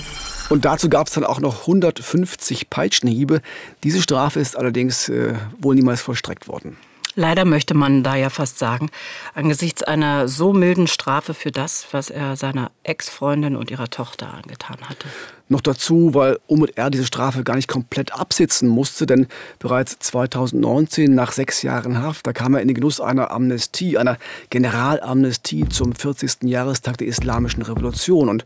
Und 0.50 0.66
dazu 0.66 0.90
gab 0.90 1.08
es 1.08 1.14
dann 1.14 1.24
auch 1.24 1.40
noch 1.40 1.62
150 1.62 2.70
Peitschenhiebe. 2.70 3.42
Diese 3.84 4.02
Strafe 4.02 4.40
ist 4.40 4.58
allerdings 4.58 5.10
äh, 5.10 5.36
wohl 5.60 5.76
niemals 5.76 6.02
vollstreckt 6.02 6.48
worden. 6.48 6.78
Leider 7.16 7.46
möchte 7.46 7.76
man 7.76 8.02
da 8.02 8.16
ja 8.16 8.32
fast 8.32 8.58
sagen, 8.58 8.90
angesichts 9.36 9.84
einer 9.84 10.28
so 10.28 10.52
milden 10.52 10.88
Strafe 10.88 11.36
für 11.36 11.52
das, 11.52 11.86
was 11.92 12.10
er 12.10 12.36
seiner 12.36 12.72
Ex-Freundin 12.82 13.56
und 13.56 13.70
ihrer 13.70 13.90
Tochter 13.90 14.34
angetan 14.34 14.78
hatte. 14.82 15.08
Noch 15.48 15.62
dazu, 15.62 16.16
weil 16.16 16.40
Omid 16.48 16.76
R. 16.78 16.90
diese 16.90 17.06
Strafe 17.06 17.44
gar 17.44 17.56
nicht 17.56 17.68
komplett 17.68 18.14
absitzen 18.14 18.68
musste, 18.68 19.06
denn 19.06 19.28
bereits 19.60 20.00
2019, 20.00 21.14
nach 21.14 21.34
sechs 21.34 21.62
Jahren 21.62 22.02
Haft, 22.02 22.26
da 22.26 22.34
kam 22.34 22.56
er 22.56 22.62
in 22.62 22.68
den 22.68 22.76
Genuss 22.76 23.00
einer 23.00 23.30
Amnestie, 23.30 24.00
einer 24.00 24.18
Generalamnestie 24.50 25.70
zum 25.70 25.94
40. 25.94 26.44
Jahrestag 26.44 26.98
der 26.98 27.08
Islamischen 27.08 27.62
Revolution. 27.62 28.28
Und 28.28 28.46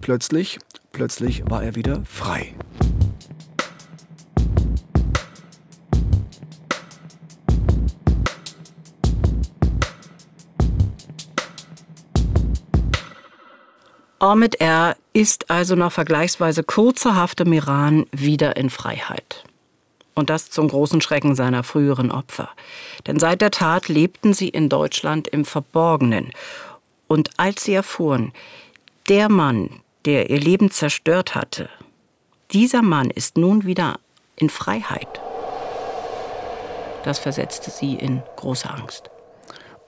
plötzlich, 0.00 0.58
plötzlich 0.92 1.42
war 1.48 1.62
er 1.62 1.74
wieder 1.74 2.02
frei. 2.04 2.54
Ahmed 14.20 14.60
R. 14.60 14.96
ist 15.14 15.50
also 15.50 15.76
nach 15.76 15.92
vergleichsweise 15.92 16.62
kurzer 16.62 17.16
Haft 17.16 17.40
im 17.40 17.54
Iran 17.54 18.04
wieder 18.12 18.54
in 18.58 18.68
Freiheit. 18.68 19.44
Und 20.14 20.28
das 20.28 20.50
zum 20.50 20.68
großen 20.68 21.00
Schrecken 21.00 21.34
seiner 21.34 21.62
früheren 21.62 22.10
Opfer. 22.10 22.50
Denn 23.06 23.18
seit 23.18 23.40
der 23.40 23.50
Tat 23.50 23.88
lebten 23.88 24.34
sie 24.34 24.50
in 24.50 24.68
Deutschland 24.68 25.26
im 25.26 25.46
Verborgenen. 25.46 26.32
Und 27.08 27.30
als 27.38 27.64
sie 27.64 27.72
erfuhren, 27.72 28.34
der 29.08 29.30
Mann, 29.30 29.80
der 30.04 30.30
ihr 30.30 30.40
Leben 30.40 30.70
zerstört 30.70 31.34
hatte, 31.34 31.68
dieser 32.52 32.82
Mann 32.82 33.10
ist 33.10 33.36
nun 33.36 33.64
wieder 33.64 34.00
in 34.36 34.48
Freiheit. 34.48 35.20
Das 37.04 37.18
versetzte 37.18 37.70
sie 37.70 37.94
in 37.94 38.22
große 38.36 38.68
Angst. 38.68 39.10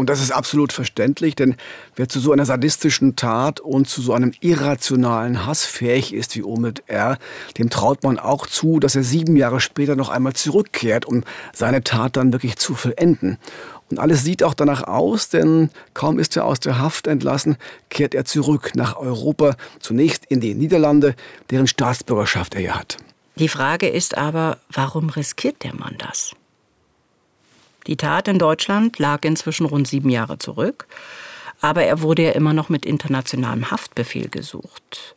Und 0.03 0.11
das 0.11 0.21
ist 0.21 0.33
absolut 0.33 0.73
verständlich, 0.73 1.37
denn 1.37 1.55
wer 1.95 2.09
zu 2.09 2.19
so 2.19 2.33
einer 2.33 2.45
sadistischen 2.45 3.15
Tat 3.15 3.61
und 3.61 3.89
zu 3.89 4.03
so 4.03 4.13
einem 4.15 4.33
irrationalen 4.41 5.47
Hass 5.47 5.65
fähig 5.65 6.13
ist 6.13 6.35
wie 6.35 6.43
Omid 6.43 6.83
R., 6.89 7.19
dem 7.57 7.71
traut 7.71 8.03
man 8.03 8.19
auch 8.19 8.49
zu, 8.49 8.81
dass 8.81 8.97
er 8.97 9.05
sieben 9.05 9.37
Jahre 9.37 9.61
später 9.61 9.95
noch 9.95 10.09
einmal 10.09 10.33
zurückkehrt, 10.33 11.05
um 11.05 11.23
seine 11.53 11.85
Tat 11.85 12.17
dann 12.17 12.33
wirklich 12.33 12.57
zu 12.57 12.75
vollenden. 12.75 13.39
Und 13.91 14.01
alles 14.01 14.25
sieht 14.25 14.43
auch 14.43 14.55
danach 14.55 14.83
aus, 14.89 15.29
denn 15.29 15.71
kaum 15.95 16.19
ist 16.19 16.37
er 16.37 16.47
aus 16.47 16.59
der 16.59 16.81
Haft 16.81 17.07
entlassen, 17.07 17.57
kehrt 17.89 18.17
er 18.17 18.25
zurück 18.25 18.73
nach 18.75 18.97
Europa, 18.97 19.55
zunächst 19.79 20.25
in 20.25 20.41
die 20.41 20.57
Niederlande, 20.57 21.15
deren 21.51 21.69
Staatsbürgerschaft 21.69 22.57
er 22.57 22.61
ja 22.61 22.75
hat. 22.75 22.97
Die 23.37 23.49
Frage 23.49 23.89
ist 23.89 24.19
aber, 24.19 24.59
warum 24.69 25.11
riskiert 25.11 25.63
der 25.63 25.77
Mann 25.77 25.95
das? 25.99 26.35
Die 27.87 27.97
Tat 27.97 28.29
in 28.29 28.39
Deutschland 28.39 28.99
lag 28.99 29.25
inzwischen 29.25 29.67
rund 29.67 29.89
sieben 29.89 30.11
Jahre 30.11 30.39
zurück, 30.39 30.87
aber 31.61 31.85
er 31.85 32.03
wurde 32.03 32.23
ja 32.23 32.31
immer 32.33 32.53
noch 32.53 32.69
mit 32.69 32.87
internationalem 32.87 33.71
Haftbefehl 33.71 34.29
gesucht. 34.29 35.15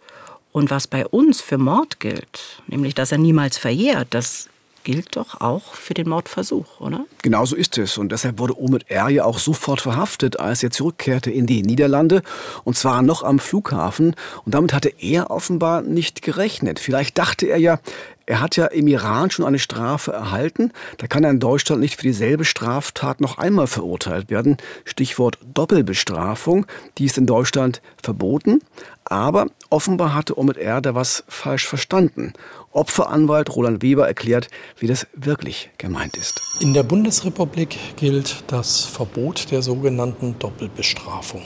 Und 0.52 0.70
was 0.70 0.88
bei 0.88 1.06
uns 1.06 1.42
für 1.42 1.58
Mord 1.58 2.00
gilt, 2.00 2.62
nämlich 2.68 2.96
dass 2.96 3.12
er 3.12 3.18
niemals 3.18 3.58
verjährt, 3.58 4.08
das 4.12 4.50
gilt 4.86 5.18
doch 5.18 5.42
auch 5.42 5.74
für 5.74 5.94
den 5.94 6.08
Mordversuch, 6.08 6.80
oder? 6.80 7.06
Genau 7.22 7.44
so 7.44 7.58
ist 7.58 7.78
es. 7.78 7.98
Und 7.98 8.14
deshalb 8.14 8.40
wurde 8.40 8.58
Omid 8.58 8.90
R. 8.90 9.10
ja 9.10 9.26
auch 9.26 9.40
sofort 9.40 9.82
verhaftet, 9.82 10.40
als 10.40 10.64
er 10.64 10.72
zurückkehrte 10.72 11.30
in 11.30 11.46
die 11.46 11.64
Niederlande. 11.64 12.22
Und 12.64 12.78
zwar 12.78 13.02
noch 13.02 13.24
am 13.24 13.40
Flughafen. 13.40 14.16
Und 14.46 14.54
damit 14.56 14.72
hatte 14.72 14.94
er 14.98 15.32
offenbar 15.32 15.82
nicht 15.82 16.22
gerechnet. 16.22 16.80
Vielleicht 16.80 17.18
dachte 17.18 17.48
er 17.48 17.58
ja, 17.58 17.80
er 18.26 18.42
hat 18.42 18.56
ja 18.56 18.66
im 18.66 18.88
Iran 18.88 19.30
schon 19.30 19.46
eine 19.46 19.60
Strafe 19.60 20.12
erhalten. 20.12 20.72
Da 20.98 21.08
kann 21.08 21.24
er 21.24 21.30
in 21.30 21.40
Deutschland 21.40 21.82
nicht 21.82 21.98
für 21.98 22.08
dieselbe 22.08 22.44
Straftat 22.46 23.22
noch 23.22 23.38
einmal 23.38 23.68
verurteilt 23.68 24.30
werden. 24.30 24.58
Stichwort 24.84 25.38
Doppelbestrafung. 25.54 26.66
Die 26.98 27.06
ist 27.06 27.18
in 27.18 27.28
Deutschland 27.28 27.82
verboten. 28.02 28.62
Aber 29.04 29.46
offenbar 29.70 30.16
hatte 30.16 30.40
Omid 30.40 30.58
R. 30.58 30.82
da 30.82 30.96
was 30.96 31.24
falsch 31.28 31.68
verstanden. 31.68 32.34
Opferanwalt 32.72 33.56
Roland 33.56 33.84
Weber 33.84 34.08
erklärt, 34.08 34.48
wie 34.80 34.88
das 34.88 35.06
wirklich 35.14 35.70
gemeint 35.78 36.18
ist. 36.18 36.42
In 36.62 36.74
der 36.74 36.82
Bundesrepublik 36.82 37.78
gilt 37.98 38.44
das 38.48 38.84
Verbot 38.86 39.52
der 39.52 39.62
sogenannten 39.62 40.40
Doppelbestrafung. 40.40 41.44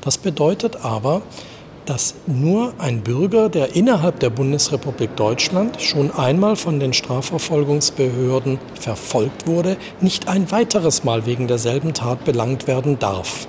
Das 0.00 0.16
bedeutet 0.16 0.76
aber, 0.76 1.20
dass 1.86 2.14
nur 2.26 2.74
ein 2.78 3.02
Bürger, 3.02 3.48
der 3.48 3.74
innerhalb 3.74 4.20
der 4.20 4.30
Bundesrepublik 4.30 5.16
Deutschland 5.16 5.80
schon 5.80 6.10
einmal 6.10 6.56
von 6.56 6.80
den 6.80 6.92
Strafverfolgungsbehörden 6.92 8.58
verfolgt 8.78 9.46
wurde, 9.46 9.76
nicht 10.00 10.28
ein 10.28 10.50
weiteres 10.50 11.04
Mal 11.04 11.26
wegen 11.26 11.48
derselben 11.48 11.94
Tat 11.94 12.24
belangt 12.24 12.66
werden 12.66 12.98
darf. 12.98 13.46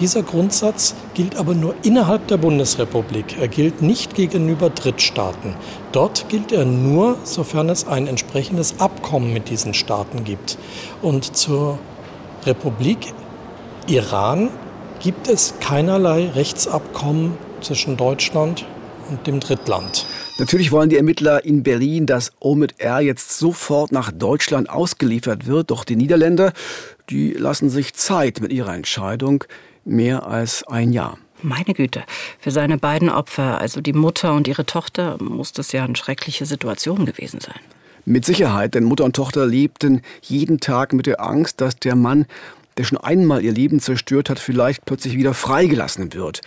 Dieser 0.00 0.24
Grundsatz 0.24 0.94
gilt 1.14 1.36
aber 1.36 1.54
nur 1.54 1.74
innerhalb 1.84 2.26
der 2.26 2.36
Bundesrepublik. 2.36 3.38
Er 3.40 3.46
gilt 3.46 3.80
nicht 3.80 4.14
gegenüber 4.14 4.68
Drittstaaten. 4.70 5.54
Dort 5.92 6.28
gilt 6.28 6.50
er 6.50 6.64
nur, 6.64 7.16
sofern 7.22 7.68
es 7.68 7.86
ein 7.86 8.08
entsprechendes 8.08 8.80
Abkommen 8.80 9.32
mit 9.32 9.50
diesen 9.50 9.72
Staaten 9.72 10.24
gibt. 10.24 10.58
Und 11.00 11.36
zur 11.36 11.78
Republik 12.44 13.12
Iran 13.86 14.50
gibt 14.98 15.28
es 15.28 15.54
keinerlei 15.60 16.28
Rechtsabkommen 16.34 17.38
zwischen 17.64 17.96
Deutschland 17.96 18.66
und 19.10 19.26
dem 19.26 19.40
Drittland. 19.40 20.06
Natürlich 20.38 20.72
wollen 20.72 20.88
die 20.88 20.96
Ermittler 20.96 21.44
in 21.44 21.62
Berlin, 21.62 22.06
dass 22.06 22.32
Omid 22.40 22.74
R. 22.78 23.00
jetzt 23.00 23.38
sofort 23.38 23.92
nach 23.92 24.10
Deutschland 24.10 24.70
ausgeliefert 24.70 25.46
wird. 25.46 25.70
Doch 25.70 25.84
die 25.84 25.96
Niederländer, 25.96 26.52
die 27.10 27.32
lassen 27.32 27.70
sich 27.70 27.94
Zeit 27.94 28.40
mit 28.40 28.52
ihrer 28.52 28.74
Entscheidung. 28.74 29.44
Mehr 29.84 30.26
als 30.26 30.64
ein 30.64 30.92
Jahr. 30.92 31.18
Meine 31.42 31.74
Güte, 31.74 32.04
für 32.38 32.50
seine 32.50 32.78
beiden 32.78 33.10
Opfer, 33.10 33.60
also 33.60 33.82
die 33.82 33.92
Mutter 33.92 34.32
und 34.32 34.48
ihre 34.48 34.64
Tochter, 34.64 35.18
muss 35.20 35.52
das 35.52 35.72
ja 35.72 35.84
eine 35.84 35.94
schreckliche 35.94 36.46
Situation 36.46 37.04
gewesen 37.04 37.38
sein. 37.40 37.60
Mit 38.06 38.24
Sicherheit, 38.24 38.74
denn 38.74 38.84
Mutter 38.84 39.04
und 39.04 39.14
Tochter 39.14 39.46
lebten 39.46 40.00
jeden 40.22 40.58
Tag 40.58 40.94
mit 40.94 41.06
der 41.06 41.22
Angst, 41.22 41.60
dass 41.60 41.76
der 41.76 41.96
Mann, 41.96 42.26
der 42.78 42.84
schon 42.84 42.98
einmal 42.98 43.44
ihr 43.44 43.52
Leben 43.52 43.78
zerstört 43.80 44.30
hat, 44.30 44.38
vielleicht 44.38 44.86
plötzlich 44.86 45.16
wieder 45.16 45.34
freigelassen 45.34 46.14
wird. 46.14 46.40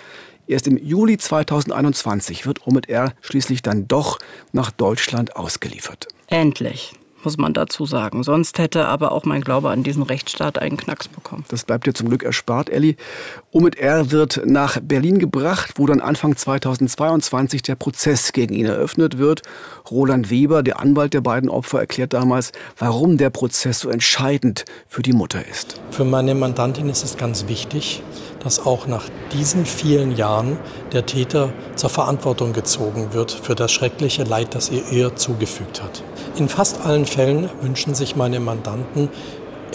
Erst 0.48 0.68
im 0.68 0.78
Juli 0.78 1.18
2021 1.18 2.46
wird 2.46 2.66
Omid 2.66 2.90
R. 2.90 3.14
schließlich 3.22 3.62
dann 3.62 3.88
doch 3.88 4.18
nach 4.54 4.72
Deutschland 4.72 5.36
ausgeliefert. 5.36 6.08
Endlich 6.28 6.94
muss 7.24 7.38
man 7.38 7.54
dazu 7.54 7.86
sagen. 7.86 8.24
Sonst 8.24 8.58
hätte 8.58 8.86
aber 8.86 9.12
auch 9.12 9.26
mein 9.26 9.42
Glaube 9.42 9.70
an 9.70 9.84
diesen 9.84 10.04
Rechtsstaat 10.04 10.60
einen 10.60 10.78
Knacks 10.78 11.10
bekommen. 11.10 11.44
Das 11.50 11.66
bleibt 11.66 11.86
dir 11.86 11.94
zum 11.94 12.08
Glück 12.08 12.24
erspart, 12.24 12.70
Elli. 12.70 12.96
Omid 13.52 13.76
R. 13.76 14.12
wird 14.12 14.44
nach 14.46 14.80
Berlin 14.82 15.20
gebracht, 15.20 15.74
wo 15.76 15.86
dann 15.88 16.00
Anfang 16.00 16.38
2022 16.38 17.64
der 17.64 17.76
Prozess 17.76 18.32
gegen 18.32 18.54
ihn 18.54 18.66
eröffnet 18.66 19.18
wird. 19.18 19.42
Roland 19.92 20.30
Weber, 20.30 20.64
der 20.64 20.80
Anwalt 20.80 21.14
der 21.14 21.20
beiden 21.20 21.50
Opfer, 21.50 21.80
erklärt 21.80 22.14
damals, 22.14 22.54
warum 22.78 23.18
der 23.18 23.30
Prozess 23.30 23.82
so 23.82 23.90
entscheidend 23.90 24.64
für 24.88 25.02
die 25.02 25.14
Mutter 25.14 25.46
ist. 25.46 25.82
Für 25.92 26.06
meine 26.06 26.34
Mandantin 26.34 26.88
ist 26.88 27.04
es 27.04 27.18
ganz 27.18 27.50
wichtig, 27.50 28.04
dass 28.44 28.66
auch 28.66 28.88
nach 28.88 29.06
diesen 29.34 29.66
vielen 29.66 30.16
Jahren 30.16 30.58
der 30.94 31.06
Täter 31.06 31.50
zur 31.76 31.90
Verantwortung 31.90 32.54
gezogen 32.54 33.14
wird 33.14 33.32
für 33.32 33.56
das 33.56 33.72
schreckliche 33.72 34.24
Leid, 34.24 34.56
das 34.56 34.70
er 34.70 34.92
ihr 34.92 35.16
zugefügt 35.16 35.82
hat. 35.84 36.04
In 36.38 36.50
fast 36.50 36.86
allen 36.86 37.06
Fällen 37.06 37.50
wünschen 37.62 37.96
sich 37.96 38.16
meine 38.16 38.40
Mandanten 38.40 39.10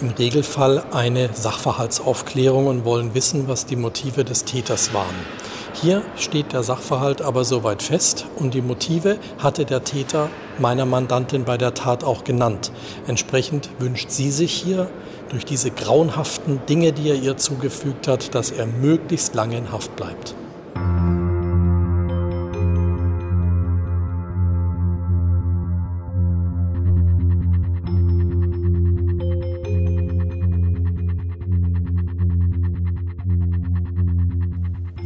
im 0.00 0.10
Regelfall 0.10 0.82
eine 0.92 1.30
Sachverhaltsaufklärung 1.32 2.66
und 2.66 2.84
wollen 2.84 3.14
wissen, 3.14 3.48
was 3.48 3.66
die 3.66 3.76
Motive 3.76 4.24
des 4.24 4.44
Täters 4.44 4.94
waren. 4.94 5.14
Hier 5.74 6.02
steht 6.16 6.52
der 6.52 6.62
Sachverhalt 6.62 7.22
aber 7.22 7.44
soweit 7.44 7.82
fest 7.82 8.26
und 8.36 8.54
die 8.54 8.60
Motive 8.60 9.18
hatte 9.38 9.64
der 9.64 9.84
Täter 9.84 10.28
meiner 10.58 10.84
Mandantin 10.84 11.44
bei 11.44 11.56
der 11.56 11.74
Tat 11.74 12.04
auch 12.04 12.24
genannt. 12.24 12.72
Entsprechend 13.06 13.70
wünscht 13.78 14.10
sie 14.10 14.30
sich 14.30 14.52
hier 14.52 14.90
durch 15.32 15.44
diese 15.46 15.70
grauenhaften 15.70 16.60
Dinge, 16.68 16.92
die 16.92 17.08
er 17.08 17.16
ihr 17.16 17.36
zugefügt 17.38 18.06
hat, 18.06 18.34
dass 18.34 18.50
er 18.50 18.66
möglichst 18.66 19.34
lange 19.34 19.56
in 19.56 19.72
Haft 19.72 19.96
bleibt. 19.96 20.34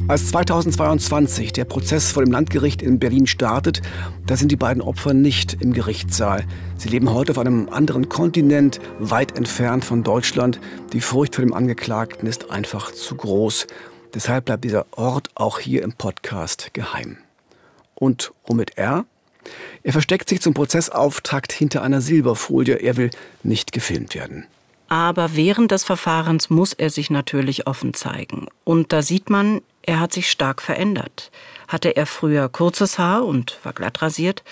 Als 0.08 0.28
2022 0.28 1.52
der 1.52 1.64
Prozess 1.64 2.12
vor 2.12 2.24
dem 2.24 2.30
Landgericht 2.30 2.80
in 2.80 3.00
Berlin 3.00 3.26
startet, 3.26 3.82
da 4.24 4.36
sind 4.36 4.52
die 4.52 4.56
beiden 4.56 4.80
Opfer 4.80 5.14
nicht 5.14 5.60
im 5.60 5.72
Gerichtssaal. 5.72 6.44
Sie 6.76 6.88
leben 6.88 7.12
heute 7.12 7.32
auf 7.32 7.38
einem 7.38 7.68
anderen 7.70 8.08
Kontinent, 8.08 8.78
weit 9.00 9.36
entfernt 9.36 9.84
von 9.84 10.04
Deutschland. 10.04 10.60
Die 10.92 11.00
Furcht 11.00 11.34
vor 11.34 11.44
dem 11.44 11.52
Angeklagten 11.52 12.28
ist 12.28 12.52
einfach 12.52 12.92
zu 12.92 13.16
groß. 13.16 13.66
Deshalb 14.14 14.44
bleibt 14.44 14.62
dieser 14.62 14.86
Ort 14.92 15.30
auch 15.34 15.58
hier 15.58 15.82
im 15.82 15.92
Podcast 15.92 16.72
geheim. 16.72 17.16
Und 17.96 18.32
womit 18.46 18.78
er? 18.78 19.06
Er 19.82 19.92
versteckt 19.92 20.28
sich 20.28 20.40
zum 20.40 20.54
Prozessauftakt 20.54 21.52
hinter 21.52 21.82
einer 21.82 22.00
Silberfolie. 22.00 22.76
Er 22.76 22.96
will 22.96 23.10
nicht 23.42 23.72
gefilmt 23.72 24.14
werden. 24.14 24.46
Aber 24.88 25.34
während 25.34 25.72
des 25.72 25.84
Verfahrens 25.84 26.50
muss 26.50 26.72
er 26.72 26.90
sich 26.90 27.10
natürlich 27.10 27.66
offen 27.66 27.94
zeigen. 27.94 28.46
Und 28.64 28.92
da 28.92 29.02
sieht 29.02 29.30
man, 29.30 29.62
er 29.82 30.00
hat 30.00 30.12
sich 30.12 30.30
stark 30.30 30.62
verändert. 30.62 31.30
Hatte 31.68 31.96
er 31.96 32.06
früher 32.06 32.48
kurzes 32.48 32.98
Haar 32.98 33.24
und 33.24 33.58
war 33.64 33.72
glatt 33.72 34.02
rasiert, 34.02 34.42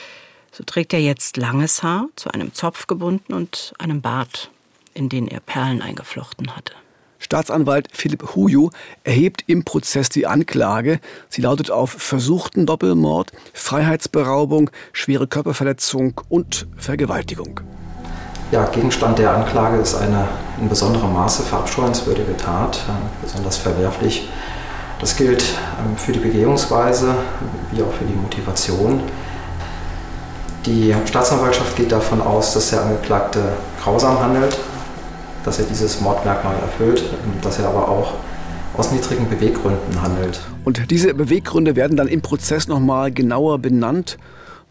so 0.51 0.65
trägt 0.65 0.93
er 0.93 1.01
jetzt 1.01 1.37
langes 1.37 1.83
Haar, 1.83 2.09
zu 2.17 2.31
einem 2.31 2.55
Zopf 2.55 2.87
gebunden 2.87 3.35
und 3.35 3.75
einem 3.79 4.01
Bart, 4.01 4.51
in 4.95 5.09
den 5.09 5.27
er 5.27 5.41
Perlen 5.41 5.83
eingeflochten 5.83 6.57
hatte. 6.57 6.75
Staatsanwalt 7.19 7.89
Philipp 7.93 8.35
Huju 8.35 8.71
erhebt 9.03 9.45
im 9.47 9.65
Prozess 9.65 10.11
die 10.11 10.27
Anklage. 10.27 11.01
Sie 11.29 11.41
lautet 11.41 11.71
auf 11.71 11.91
versuchten 11.91 12.67
Doppelmord, 12.67 13.33
Freiheitsberaubung, 13.55 14.71
schwere 14.93 15.27
Körperverletzung 15.27 16.21
und 16.29 16.67
Vergewaltigung. 16.77 17.61
Ja, 18.55 18.67
Gegenstand 18.67 19.19
der 19.19 19.35
Anklage 19.35 19.79
ist 19.79 19.97
eine 19.97 20.29
in 20.61 20.69
besonderem 20.69 21.13
Maße 21.13 21.43
verabscheuenswürdige 21.43 22.37
Tat, 22.37 22.77
äh, 22.77 23.25
besonders 23.25 23.57
verwerflich 23.57 24.29
das 25.01 25.17
gilt 25.17 25.43
ähm, 25.43 25.97
für 25.97 26.13
die 26.13 26.21
Begehungsweise 26.21 27.17
wie 27.73 27.83
auch 27.83 27.93
für 27.93 28.05
die 28.05 28.15
Motivation. 28.15 29.01
Die 30.67 30.95
Staatsanwaltschaft 31.05 31.75
geht 31.75 31.91
davon 31.91 32.21
aus, 32.23 32.55
dass 32.55 32.71
der 32.71 32.83
Angeklagte 32.83 33.41
grausam 33.83 34.21
handelt, 34.21 34.57
dass 35.45 35.59
er 35.59 35.65
dieses 35.65 36.01
Mordmerkmal 36.01 36.55
erfüllt, 36.63 37.03
dass 37.43 37.59
er 37.59 37.71
aber 37.71 37.89
auch 37.89 38.13
aus 38.77 38.93
niedrigen 38.93 39.29
Beweggründen 39.29 40.01
handelt. 40.01 40.41
Und 40.65 40.93
diese 40.93 41.13
Beweggründe 41.13 41.75
werden 41.75 41.97
dann 41.97 42.07
im 42.07 42.23
Prozess 42.23 42.69
nochmal 42.69 43.11
genauer 43.11 43.59
benannt. 43.59 44.17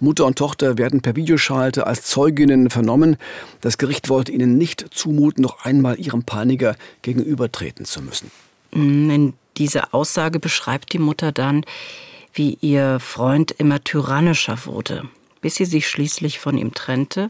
Mutter 0.03 0.25
und 0.25 0.37
Tochter 0.37 0.77
werden 0.77 1.01
per 1.01 1.15
Videoschalte 1.15 1.87
als 1.87 2.03
Zeuginnen 2.03 2.69
vernommen. 2.69 3.17
Das 3.61 3.77
Gericht 3.77 4.09
wollte 4.09 4.31
ihnen 4.31 4.57
nicht 4.57 4.85
zumuten, 4.91 5.41
noch 5.41 5.65
einmal 5.65 5.99
ihrem 5.99 6.23
Paniker 6.23 6.75
gegenübertreten 7.01 7.85
zu 7.85 8.01
müssen. 8.01 8.29
In 8.71 9.33
diese 9.57 9.93
Aussage 9.93 10.39
beschreibt 10.39 10.93
die 10.93 10.99
Mutter 10.99 11.31
dann, 11.31 11.65
wie 12.33 12.57
ihr 12.61 12.99
Freund 12.99 13.51
immer 13.51 13.83
tyrannischer 13.83 14.65
wurde, 14.65 15.03
bis 15.41 15.55
sie 15.55 15.65
sich 15.65 15.87
schließlich 15.87 16.39
von 16.39 16.57
ihm 16.57 16.73
trennte, 16.73 17.29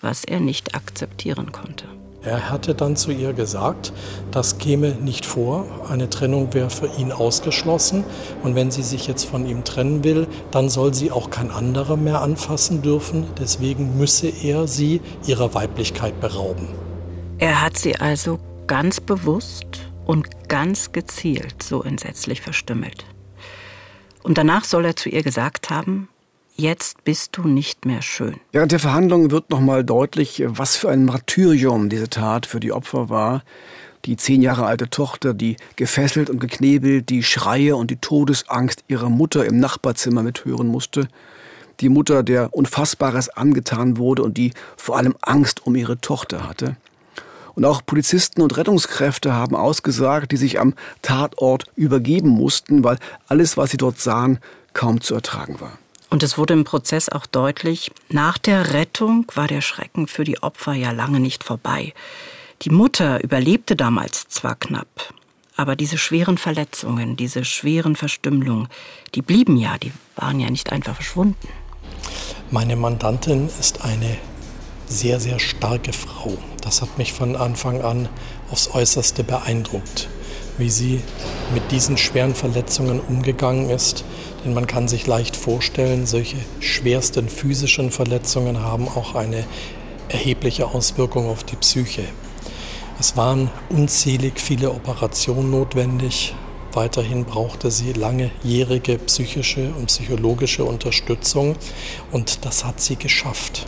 was 0.00 0.24
er 0.24 0.40
nicht 0.40 0.74
akzeptieren 0.74 1.52
konnte. 1.52 1.86
Er 2.24 2.50
hatte 2.50 2.74
dann 2.76 2.94
zu 2.94 3.10
ihr 3.10 3.32
gesagt, 3.32 3.92
das 4.30 4.58
käme 4.58 4.90
nicht 4.92 5.26
vor, 5.26 5.66
eine 5.88 6.08
Trennung 6.08 6.54
wäre 6.54 6.70
für 6.70 6.86
ihn 6.98 7.10
ausgeschlossen 7.10 8.04
und 8.44 8.54
wenn 8.54 8.70
sie 8.70 8.84
sich 8.84 9.08
jetzt 9.08 9.24
von 9.24 9.44
ihm 9.44 9.64
trennen 9.64 10.04
will, 10.04 10.28
dann 10.52 10.68
soll 10.68 10.94
sie 10.94 11.10
auch 11.10 11.30
kein 11.30 11.50
anderer 11.50 11.96
mehr 11.96 12.20
anfassen 12.20 12.80
dürfen, 12.80 13.26
deswegen 13.40 13.98
müsse 13.98 14.28
er 14.28 14.68
sie 14.68 15.00
ihrer 15.26 15.52
Weiblichkeit 15.54 16.20
berauben. 16.20 16.68
Er 17.38 17.60
hat 17.60 17.76
sie 17.76 17.96
also 17.96 18.38
ganz 18.68 19.00
bewusst 19.00 19.90
und 20.04 20.48
ganz 20.48 20.92
gezielt 20.92 21.60
so 21.60 21.82
entsetzlich 21.82 22.40
verstümmelt. 22.40 23.04
Und 24.22 24.38
danach 24.38 24.64
soll 24.64 24.84
er 24.84 24.94
zu 24.94 25.08
ihr 25.08 25.24
gesagt 25.24 25.70
haben, 25.70 26.08
jetzt 26.62 27.04
bist 27.04 27.36
du 27.36 27.42
nicht 27.48 27.84
mehr 27.84 28.00
schön. 28.00 28.36
Während 28.52 28.72
der 28.72 28.78
Verhandlungen 28.78 29.30
wird 29.30 29.50
nochmal 29.50 29.84
deutlich, 29.84 30.42
was 30.46 30.76
für 30.76 30.88
ein 30.88 31.04
Martyrium 31.04 31.88
diese 31.88 32.08
Tat 32.08 32.46
für 32.46 32.60
die 32.60 32.72
Opfer 32.72 33.10
war. 33.10 33.42
Die 34.04 34.16
zehn 34.16 34.42
Jahre 34.42 34.64
alte 34.64 34.88
Tochter, 34.88 35.34
die 35.34 35.56
gefesselt 35.76 36.30
und 36.30 36.40
geknebelt, 36.40 37.08
die 37.08 37.22
Schreie 37.22 37.76
und 37.76 37.90
die 37.90 37.96
Todesangst 37.96 38.84
ihrer 38.88 39.10
Mutter 39.10 39.44
im 39.44 39.58
Nachbarzimmer 39.58 40.22
mithören 40.22 40.68
musste. 40.68 41.08
Die 41.80 41.88
Mutter, 41.88 42.22
der 42.22 42.54
Unfassbares 42.54 43.28
angetan 43.28 43.96
wurde 43.96 44.22
und 44.22 44.38
die 44.38 44.52
vor 44.76 44.96
allem 44.96 45.14
Angst 45.20 45.66
um 45.66 45.74
ihre 45.74 46.00
Tochter 46.00 46.48
hatte. 46.48 46.76
Und 47.54 47.64
auch 47.64 47.84
Polizisten 47.84 48.40
und 48.40 48.56
Rettungskräfte 48.56 49.34
haben 49.34 49.56
ausgesagt, 49.56 50.32
die 50.32 50.36
sich 50.36 50.58
am 50.58 50.74
Tatort 51.02 51.66
übergeben 51.76 52.30
mussten, 52.30 52.82
weil 52.82 52.98
alles, 53.28 53.56
was 53.56 53.72
sie 53.72 53.76
dort 53.76 54.00
sahen, 54.00 54.38
kaum 54.72 55.00
zu 55.00 55.14
ertragen 55.14 55.60
war. 55.60 55.78
Und 56.12 56.22
es 56.22 56.36
wurde 56.36 56.52
im 56.52 56.64
Prozess 56.64 57.08
auch 57.08 57.24
deutlich, 57.24 57.90
nach 58.10 58.36
der 58.36 58.74
Rettung 58.74 59.24
war 59.34 59.48
der 59.48 59.62
Schrecken 59.62 60.06
für 60.06 60.24
die 60.24 60.42
Opfer 60.42 60.74
ja 60.74 60.90
lange 60.90 61.20
nicht 61.20 61.42
vorbei. 61.42 61.94
Die 62.60 62.68
Mutter 62.68 63.24
überlebte 63.24 63.76
damals 63.76 64.28
zwar 64.28 64.56
knapp, 64.56 65.14
aber 65.56 65.74
diese 65.74 65.96
schweren 65.96 66.36
Verletzungen, 66.36 67.16
diese 67.16 67.46
schweren 67.46 67.96
Verstümmelungen, 67.96 68.68
die 69.14 69.22
blieben 69.22 69.56
ja, 69.56 69.78
die 69.78 69.90
waren 70.14 70.38
ja 70.38 70.50
nicht 70.50 70.70
einfach 70.70 70.96
verschwunden. 70.96 71.48
Meine 72.50 72.76
Mandantin 72.76 73.48
ist 73.58 73.82
eine 73.82 74.18
sehr, 74.88 75.18
sehr 75.18 75.38
starke 75.38 75.94
Frau. 75.94 76.36
Das 76.60 76.82
hat 76.82 76.98
mich 76.98 77.14
von 77.14 77.36
Anfang 77.36 77.80
an 77.80 78.10
aufs 78.50 78.68
äußerste 78.68 79.24
beeindruckt, 79.24 80.10
wie 80.58 80.70
sie 80.70 81.00
mit 81.54 81.70
diesen 81.70 81.96
schweren 81.96 82.34
Verletzungen 82.34 83.00
umgegangen 83.00 83.70
ist. 83.70 84.04
Denn 84.44 84.54
man 84.54 84.66
kann 84.66 84.88
sich 84.88 85.06
leicht 85.06 85.36
vorstellen, 85.36 86.06
solche 86.06 86.36
schwersten 86.60 87.28
physischen 87.28 87.90
Verletzungen 87.90 88.60
haben 88.60 88.88
auch 88.88 89.14
eine 89.14 89.44
erhebliche 90.08 90.66
Auswirkung 90.66 91.28
auf 91.28 91.44
die 91.44 91.56
Psyche. 91.56 92.04
Es 92.98 93.16
waren 93.16 93.50
unzählig 93.68 94.34
viele 94.36 94.70
Operationen 94.70 95.50
notwendig. 95.50 96.34
Weiterhin 96.72 97.24
brauchte 97.24 97.70
sie 97.70 97.92
langjährige 97.92 98.98
psychische 98.98 99.72
und 99.74 99.86
psychologische 99.86 100.64
Unterstützung 100.64 101.56
und 102.12 102.44
das 102.44 102.64
hat 102.64 102.80
sie 102.80 102.96
geschafft. 102.96 103.66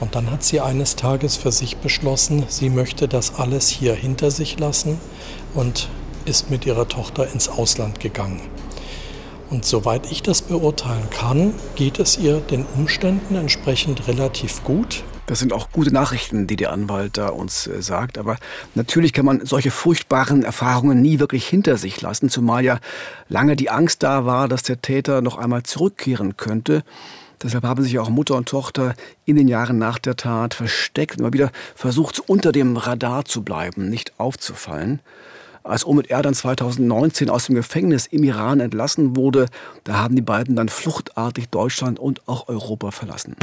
Und 0.00 0.14
dann 0.14 0.30
hat 0.30 0.44
sie 0.44 0.60
eines 0.60 0.96
Tages 0.96 1.36
für 1.36 1.52
sich 1.52 1.76
beschlossen, 1.76 2.44
sie 2.48 2.68
möchte 2.68 3.08
das 3.08 3.36
alles 3.36 3.68
hier 3.68 3.94
hinter 3.94 4.30
sich 4.30 4.58
lassen 4.58 4.98
und 5.54 5.88
ist 6.26 6.50
mit 6.50 6.66
ihrer 6.66 6.88
Tochter 6.88 7.30
ins 7.32 7.48
Ausland 7.48 8.00
gegangen. 8.00 8.40
Und 9.50 9.64
soweit 9.64 10.10
ich 10.10 10.22
das 10.22 10.42
beurteilen 10.42 11.08
kann, 11.10 11.54
geht 11.74 11.98
es 11.98 12.18
ihr 12.18 12.40
den 12.40 12.66
Umständen 12.76 13.36
entsprechend 13.36 14.08
relativ 14.08 14.64
gut. 14.64 15.04
Das 15.26 15.38
sind 15.38 15.52
auch 15.52 15.70
gute 15.70 15.92
Nachrichten, 15.92 16.46
die 16.46 16.56
der 16.56 16.72
Anwalt 16.72 17.16
da 17.16 17.28
uns 17.28 17.66
äh, 17.66 17.80
sagt. 17.80 18.18
Aber 18.18 18.36
natürlich 18.74 19.12
kann 19.12 19.24
man 19.24 19.46
solche 19.46 19.70
furchtbaren 19.70 20.42
Erfahrungen 20.42 21.00
nie 21.00 21.18
wirklich 21.18 21.46
hinter 21.46 21.76
sich 21.76 22.00
lassen, 22.00 22.28
zumal 22.28 22.64
ja 22.64 22.78
lange 23.28 23.56
die 23.56 23.70
Angst 23.70 24.02
da 24.02 24.26
war, 24.26 24.48
dass 24.48 24.62
der 24.62 24.82
Täter 24.82 25.22
noch 25.22 25.38
einmal 25.38 25.62
zurückkehren 25.62 26.36
könnte. 26.36 26.82
Deshalb 27.42 27.64
haben 27.64 27.82
sich 27.82 27.98
auch 27.98 28.08
Mutter 28.08 28.36
und 28.36 28.48
Tochter 28.48 28.94
in 29.24 29.36
den 29.36 29.48
Jahren 29.48 29.78
nach 29.78 29.98
der 29.98 30.16
Tat 30.16 30.54
versteckt, 30.54 31.20
immer 31.20 31.32
wieder 31.32 31.50
versucht, 31.74 32.20
unter 32.26 32.52
dem 32.52 32.76
Radar 32.76 33.24
zu 33.24 33.42
bleiben, 33.42 33.90
nicht 33.90 34.18
aufzufallen. 34.18 35.00
Als 35.66 35.86
Omid 35.86 36.10
R. 36.10 36.20
dann 36.20 36.34
2019 36.34 37.30
aus 37.30 37.46
dem 37.46 37.54
Gefängnis 37.54 38.06
im 38.06 38.22
Iran 38.22 38.60
entlassen 38.60 39.16
wurde, 39.16 39.46
da 39.82 39.94
haben 39.94 40.14
die 40.14 40.20
beiden 40.20 40.56
dann 40.56 40.68
fluchtartig 40.68 41.48
Deutschland 41.48 41.98
und 41.98 42.28
auch 42.28 42.48
Europa 42.48 42.90
verlassen. 42.90 43.34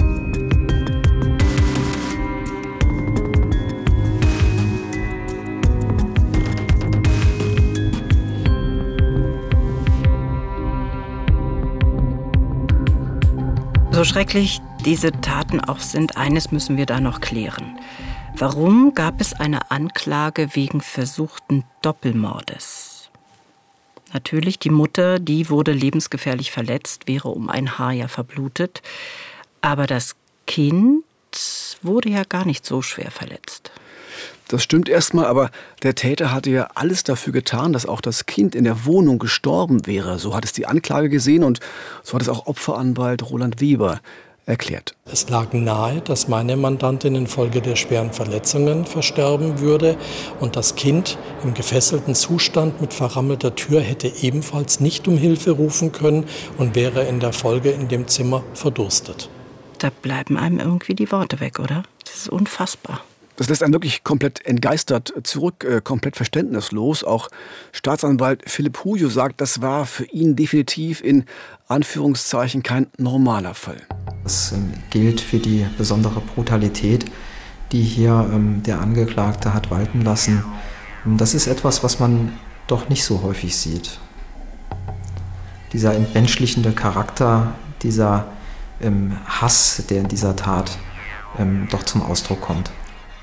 So 13.90 14.04
schrecklich 14.04 14.62
diese 14.86 15.12
Taten 15.12 15.60
auch 15.60 15.80
sind, 15.80 16.18
eines 16.18 16.52
müssen 16.52 16.78
wir 16.78 16.86
da 16.86 17.00
noch 17.00 17.20
klären. 17.20 17.80
Warum 18.36 18.94
gab 18.96 19.22
es 19.22 19.34
eine 19.34 19.70
Anklage 19.70 20.56
wegen 20.56 20.82
versuchten 20.82 21.64
Doppelmordes? 21.82 23.10
Natürlich, 24.14 24.60
die 24.60 24.70
Mutter, 24.70 25.20
die 25.20 25.50
wurde 25.50 25.72
lebensgefährlich 25.72 26.52
verletzt, 26.52 27.08
wäre 27.08 27.30
um 27.30 27.50
ein 27.50 27.78
Haar 27.78 27.92
ja 27.92 28.08
verblutet. 28.08 28.82
Aber 29.62 29.88
das 29.88 30.16
Kind 30.48 31.04
wurde 31.82 32.10
ja 32.10 32.24
gar 32.24 32.46
nicht 32.46 32.66
so 32.66 32.82
schwer 32.82 33.12
verletzt. 33.12 33.72
Das 34.48 34.64
stimmt 34.64 34.90
erstmal, 34.90 35.28
aber 35.28 35.50
der 35.82 35.96
Täter 35.96 36.34
hatte 36.34 36.50
ja 36.50 36.68
alles 36.76 37.04
dafür 37.04 37.32
getan, 37.32 37.72
dass 37.72 37.86
auch 37.86 38.02
das 38.02 38.26
Kind 38.26 38.54
in 38.54 38.66
der 38.66 38.86
Wohnung 38.86 39.18
gestorben 39.18 39.88
wäre. 39.88 40.20
So 40.20 40.36
hat 40.36 40.44
es 40.44 40.52
die 40.52 40.66
Anklage 40.66 41.08
gesehen 41.08 41.46
und 41.46 41.62
so 42.04 42.16
hat 42.16 42.22
es 42.22 42.28
auch 42.28 42.48
Opferanwalt 42.48 43.30
Roland 43.30 43.62
Weber 43.62 44.02
erklärt. 44.46 44.96
Es 45.06 45.30
lag 45.30 45.54
nahe, 45.54 46.02
dass 46.02 46.28
meine 46.28 46.58
Mandantin 46.58 47.16
infolge 47.16 47.62
der 47.62 47.76
schweren 47.76 48.12
Verletzungen 48.12 48.86
versterben 48.86 49.60
würde 49.60 49.98
und 50.40 50.56
das 50.56 50.76
Kind 50.76 51.18
im 51.44 51.54
gefesselten 51.54 52.16
Zustand 52.16 52.82
mit 52.82 52.94
verrammelter 52.94 53.56
Tür 53.56 53.82
hätte 53.82 54.12
ebenfalls 54.22 54.80
nicht 54.80 55.08
um 55.08 55.18
Hilfe 55.18 55.52
rufen 55.52 55.92
können 55.92 56.26
und 56.58 56.76
wäre 56.76 57.04
in 57.04 57.20
der 57.20 57.34
Folge 57.34 57.72
in 57.72 57.88
dem 57.88 58.08
Zimmer 58.08 58.44
verdurstet. 58.54 59.30
Da 59.80 59.90
bleiben 59.90 60.38
einem 60.38 60.60
irgendwie 60.60 60.94
die 60.94 61.12
Worte 61.12 61.40
weg, 61.40 61.60
oder? 61.60 61.84
Das 62.06 62.16
ist 62.16 62.30
unfassbar. 62.30 63.02
Das 63.38 63.50
lässt 63.50 63.64
einen 63.64 63.74
wirklich 63.74 64.04
komplett 64.04 64.46
entgeistert 64.46 65.14
zurück, 65.24 65.64
äh, 65.64 65.82
komplett 65.82 66.16
verständnislos. 66.16 67.04
Auch 67.04 67.30
Staatsanwalt 67.72 68.44
Philipp 68.46 68.84
Hujo 68.84 69.10
sagt, 69.10 69.42
das 69.42 69.62
war 69.62 69.88
für 69.88 70.06
ihn 70.06 70.36
definitiv 70.36 71.04
in 71.04 71.26
Anführungszeichen 71.68 72.62
kein 72.62 72.88
normaler 72.98 73.56
Fall. 73.56 73.82
Das 74.24 74.54
gilt 74.90 75.22
für 75.22 75.40
die 75.40 75.66
besondere 75.78 76.22
Brutalität, 76.22 77.06
die 77.72 77.82
hier 77.82 78.30
ähm, 78.32 78.62
der 78.64 78.80
Angeklagte 78.80 79.54
hat 79.54 79.72
walten 79.72 80.02
lassen. 80.02 80.44
Das 81.06 81.34
ist 81.34 81.48
etwas, 81.48 81.84
was 81.84 82.00
man 82.00 82.34
doch 82.68 82.90
nicht 82.90 83.04
so 83.04 83.24
häufig 83.24 83.56
sieht. 83.56 84.00
Dieser 85.74 85.96
entmenschlichende 85.96 86.74
Charakter, 86.74 87.54
dieser 87.82 88.28
ähm, 88.82 89.18
Hass, 89.26 89.84
der 89.90 90.02
in 90.02 90.08
dieser 90.08 90.36
Tat 90.36 90.78
ähm, 91.40 91.68
doch 91.72 91.84
zum 91.84 92.02
Ausdruck 92.02 92.42
kommt. 92.42 92.72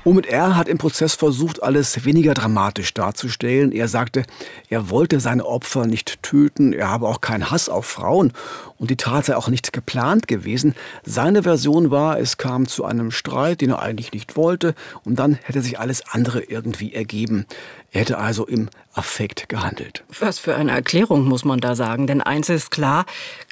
Omid 0.05 0.27
R. 0.27 0.55
hat 0.55 0.69
im 0.69 0.77
Prozess 0.77 1.13
versucht, 1.13 1.61
alles 1.61 2.05
weniger 2.05 2.33
dramatisch 2.33 2.93
darzustellen. 2.93 3.73
Er 3.73 3.89
sagte, 3.89 4.23
er 4.69 4.89
wollte 4.89 5.19
seine 5.19 5.45
Opfer 5.45 5.85
nicht 5.85 6.23
töten, 6.23 6.71
er 6.71 6.89
habe 6.89 7.07
auch 7.07 7.19
keinen 7.19 7.51
Hass 7.51 7.67
auf 7.67 7.85
Frauen 7.85 8.31
und 8.77 8.89
die 8.89 8.95
Tat 8.95 9.25
sei 9.25 9.35
auch 9.35 9.49
nicht 9.49 9.73
geplant 9.73 10.29
gewesen. 10.29 10.73
Seine 11.03 11.43
Version 11.43 11.91
war, 11.91 12.17
es 12.17 12.37
kam 12.37 12.65
zu 12.65 12.85
einem 12.85 13.11
Streit, 13.11 13.59
den 13.59 13.71
er 13.71 13.81
eigentlich 13.81 14.13
nicht 14.13 14.37
wollte 14.37 14.73
und 15.03 15.19
dann 15.19 15.37
hätte 15.43 15.61
sich 15.61 15.79
alles 15.79 16.01
andere 16.09 16.43
irgendwie 16.43 16.93
ergeben. 16.93 17.45
Er 17.91 18.01
hätte 18.01 18.19
also 18.19 18.45
im 18.45 18.69
Affekt 18.93 19.49
gehandelt. 19.49 20.05
Was 20.19 20.39
für 20.39 20.55
eine 20.55 20.71
Erklärung 20.71 21.25
muss 21.25 21.43
man 21.43 21.59
da 21.59 21.75
sagen? 21.75 22.07
Denn 22.07 22.21
eins 22.21 22.47
ist 22.47 22.71
klar, 22.71 23.05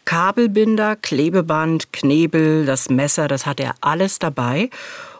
Kabelbinder, 0.05 0.95
Klebeband, 0.95 1.91
Knebel, 1.91 2.65
das 2.65 2.89
Messer, 2.89 3.27
das 3.27 3.45
hat 3.45 3.60
er 3.60 3.75
alles 3.81 4.19
dabei. 4.19 4.69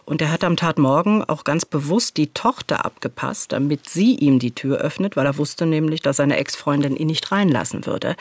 Und 0.08 0.22
er 0.22 0.32
hat 0.32 0.42
am 0.42 0.56
Tatmorgen 0.56 1.22
auch 1.22 1.44
ganz 1.44 1.66
bewusst 1.66 2.16
die 2.16 2.28
Tochter 2.28 2.86
abgepasst, 2.86 3.52
damit 3.52 3.90
sie 3.90 4.14
ihm 4.14 4.38
die 4.38 4.54
Tür 4.54 4.78
öffnet, 4.78 5.16
weil 5.16 5.26
er 5.26 5.36
wusste 5.36 5.66
nämlich, 5.66 6.00
dass 6.00 6.16
seine 6.16 6.38
Ex-Freundin 6.38 6.96
ihn 6.96 7.08
nicht 7.08 7.30
reinlassen 7.30 7.84
würde. 7.84 8.16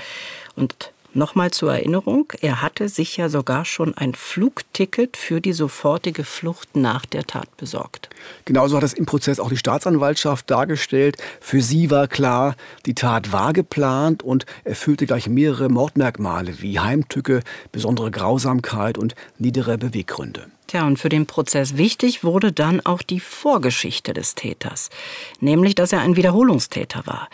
Und 0.57 0.91
Nochmal 1.13 1.49
zur 1.49 1.73
Erinnerung, 1.73 2.31
er 2.41 2.61
hatte 2.61 2.89
sich 2.89 3.17
ja 3.17 3.27
sogar 3.29 3.65
schon 3.65 3.97
ein 3.97 4.13
Flugticket 4.13 5.17
für 5.17 5.41
die 5.41 5.53
sofortige 5.53 6.23
Flucht 6.23 6.75
nach 6.75 7.07
der 7.07 7.23
Tat 7.23 7.55
besorgt. 7.57 8.09
Genauso 8.45 8.77
hat 8.77 8.83
es 8.83 8.93
im 8.93 9.07
Prozess 9.07 9.39
auch 9.39 9.49
die 9.49 9.57
Staatsanwaltschaft 9.57 10.51
dargestellt. 10.51 11.17
Für 11.39 11.61
sie 11.61 11.89
war 11.89 12.07
klar, 12.07 12.55
die 12.85 12.93
Tat 12.93 13.31
war 13.31 13.53
geplant 13.53 14.21
und 14.21 14.45
erfüllte 14.63 15.07
gleich 15.07 15.27
mehrere 15.27 15.69
Mordmerkmale 15.69 16.61
wie 16.61 16.79
Heimtücke, 16.79 17.41
besondere 17.71 18.11
Grausamkeit 18.11 18.99
und 18.99 19.15
niedere 19.39 19.79
Beweggründe. 19.79 20.47
Tja, 20.67 20.85
und 20.85 20.99
für 20.99 21.07
den 21.07 21.25
Prozess 21.25 21.77
wichtig 21.77 22.25
wurde 22.25 22.51
dann 22.51 22.85
auch 22.85 23.01
die 23.01 23.21
Vorgeschichte 23.21 24.13
des 24.13 24.35
Täters, 24.35 24.89
nämlich, 25.39 25.75
dass 25.75 25.93
er 25.93 26.01
ein 26.01 26.17
Wiederholungstäter 26.17 27.07
war. 27.07 27.29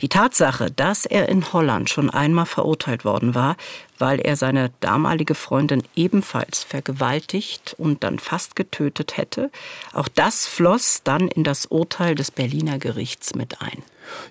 Die 0.00 0.08
Tatsache, 0.08 0.70
dass 0.70 1.04
er 1.04 1.28
in 1.28 1.52
Holland 1.52 1.90
schon 1.90 2.10
einmal 2.10 2.46
verurteilt 2.46 3.04
worden 3.04 3.34
war, 3.34 3.56
weil 3.98 4.20
er 4.20 4.36
seine 4.36 4.70
damalige 4.78 5.34
Freundin 5.34 5.82
ebenfalls 5.96 6.62
vergewaltigt 6.62 7.74
und 7.76 8.04
dann 8.04 8.20
fast 8.20 8.54
getötet 8.54 9.16
hätte, 9.16 9.50
auch 9.92 10.06
das 10.06 10.46
floss 10.46 11.00
dann 11.02 11.26
in 11.26 11.42
das 11.42 11.66
Urteil 11.66 12.14
des 12.14 12.30
Berliner 12.30 12.78
Gerichts 12.78 13.34
mit 13.34 13.60
ein. 13.60 13.82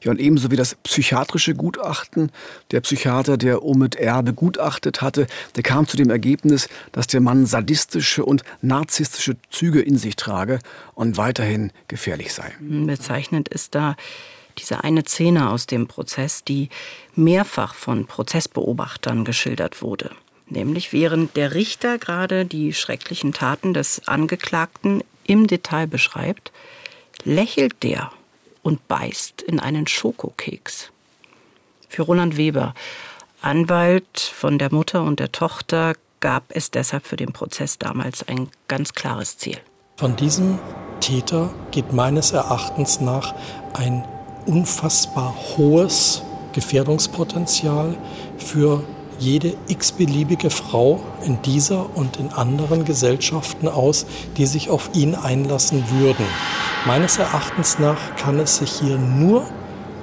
Ja, 0.03 0.11
und 0.11 0.19
ebenso 0.19 0.51
wie 0.51 0.55
das 0.55 0.75
psychiatrische 0.75 1.55
Gutachten. 1.55 2.31
Der 2.71 2.81
Psychiater, 2.81 3.37
der 3.37 3.63
Omid 3.63 3.95
R. 3.95 4.23
begutachtet 4.23 5.01
hatte, 5.01 5.27
der 5.55 5.63
kam 5.63 5.87
zu 5.87 5.97
dem 5.97 6.09
Ergebnis, 6.09 6.69
dass 6.91 7.07
der 7.07 7.21
Mann 7.21 7.45
sadistische 7.45 8.25
und 8.25 8.43
narzisstische 8.61 9.37
Züge 9.49 9.81
in 9.81 9.97
sich 9.97 10.15
trage 10.15 10.59
und 10.93 11.17
weiterhin 11.17 11.71
gefährlich 11.87 12.33
sei. 12.33 12.53
Bezeichnend 12.59 13.49
ist 13.49 13.75
da 13.75 13.95
diese 14.57 14.83
eine 14.83 15.03
Szene 15.03 15.49
aus 15.49 15.65
dem 15.67 15.87
Prozess, 15.87 16.43
die 16.43 16.69
mehrfach 17.15 17.73
von 17.75 18.05
Prozessbeobachtern 18.05 19.25
geschildert 19.25 19.81
wurde. 19.81 20.11
Nämlich 20.47 20.93
während 20.93 21.35
der 21.35 21.53
Richter 21.53 21.97
gerade 21.97 22.45
die 22.45 22.73
schrecklichen 22.73 23.33
Taten 23.33 23.73
des 23.73 24.07
Angeklagten 24.07 25.03
im 25.25 25.47
Detail 25.47 25.87
beschreibt, 25.87 26.51
lächelt 27.23 27.81
der 27.81 28.11
und 28.65 28.87
beißt 28.87 29.43
in 29.43 29.59
einen 29.59 29.85
Schokokeks. 29.85 30.91
Für 31.87 32.01
Roland 32.01 32.35
Weber, 32.35 32.73
Anwalt 33.41 34.19
von 34.19 34.57
der 34.57 34.73
Mutter 34.73 35.03
und 35.03 35.19
der 35.19 35.31
Tochter, 35.31 35.93
gab 36.19 36.45
es 36.49 36.71
deshalb 36.71 37.05
für 37.05 37.15
den 37.15 37.31
Prozess 37.31 37.77
damals 37.77 38.27
ein 38.27 38.49
ganz 38.67 38.93
klares 38.93 39.37
Ziel. 39.37 39.59
Von 39.97 40.15
diesem 40.15 40.57
Täter 40.99 41.53
geht 41.69 41.93
meines 41.93 42.31
Erachtens 42.31 42.99
nach 42.99 43.35
ein 43.73 44.03
unfassbar 44.47 45.35
hohes 45.55 46.23
Gefährdungspotenzial 46.53 47.95
für 48.39 48.83
jede 49.19 49.53
x-beliebige 49.67 50.49
Frau 50.49 50.99
in 51.23 51.41
dieser 51.43 51.95
und 51.95 52.17
in 52.17 52.31
anderen 52.31 52.85
Gesellschaften 52.85 53.67
aus, 53.67 54.05
die 54.37 54.45
sich 54.45 54.69
auf 54.69 54.89
ihn 54.93 55.15
einlassen 55.15 55.83
würden. 55.99 56.25
Meines 56.85 57.17
Erachtens 57.17 57.79
nach 57.79 58.15
kann 58.15 58.39
es 58.39 58.57
sich 58.57 58.71
hier 58.71 58.97
nur 58.97 59.45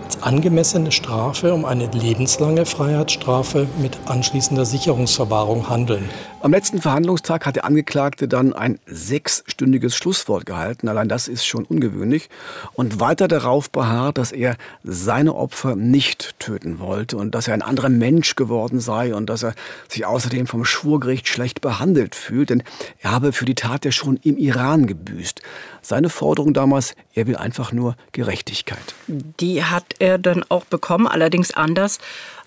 als 0.04 0.22
angemessene 0.22 0.92
Strafe 0.92 1.54
um 1.54 1.64
eine 1.64 1.86
lebenslange 1.86 2.66
Freiheitsstrafe 2.66 3.66
mit 3.80 3.98
anschließender 4.06 4.64
Sicherungsverwahrung 4.64 5.68
handeln. 5.68 6.10
Am 6.42 6.50
letzten 6.50 6.80
Verhandlungstag 6.80 7.46
hat 7.46 7.54
der 7.54 7.64
Angeklagte 7.64 8.26
dann 8.26 8.52
ein 8.52 8.80
sechsstündiges 8.86 9.94
Schlusswort 9.94 10.44
gehalten. 10.44 10.88
Allein 10.88 11.08
das 11.08 11.28
ist 11.28 11.46
schon 11.46 11.64
ungewöhnlich. 11.64 12.28
Und 12.72 12.98
weiter 12.98 13.28
darauf 13.28 13.70
beharrt, 13.70 14.18
dass 14.18 14.32
er 14.32 14.56
seine 14.82 15.36
Opfer 15.36 15.76
nicht 15.76 16.34
töten 16.40 16.80
wollte 16.80 17.16
und 17.16 17.36
dass 17.36 17.46
er 17.46 17.54
ein 17.54 17.62
anderer 17.62 17.90
Mensch 17.90 18.34
geworden 18.34 18.80
sei 18.80 19.14
und 19.14 19.26
dass 19.26 19.44
er 19.44 19.54
sich 19.86 20.04
außerdem 20.04 20.48
vom 20.48 20.64
Schwurgericht 20.64 21.28
schlecht 21.28 21.60
behandelt 21.60 22.16
fühlt, 22.16 22.50
denn 22.50 22.64
er 22.98 23.12
habe 23.12 23.32
für 23.32 23.44
die 23.44 23.54
Tat 23.54 23.84
ja 23.84 23.92
schon 23.92 24.18
im 24.24 24.36
Iran 24.36 24.88
gebüßt. 24.88 25.42
Seine 25.80 26.08
Forderung 26.08 26.54
damals, 26.54 26.96
er 27.14 27.28
will 27.28 27.36
einfach 27.36 27.70
nur 27.70 27.94
Gerechtigkeit. 28.10 28.96
Die 29.06 29.62
hat 29.62 29.94
er 30.00 30.18
dann 30.18 30.44
auch 30.48 30.64
bekommen, 30.64 31.06
allerdings 31.06 31.54
anders, 31.54 32.00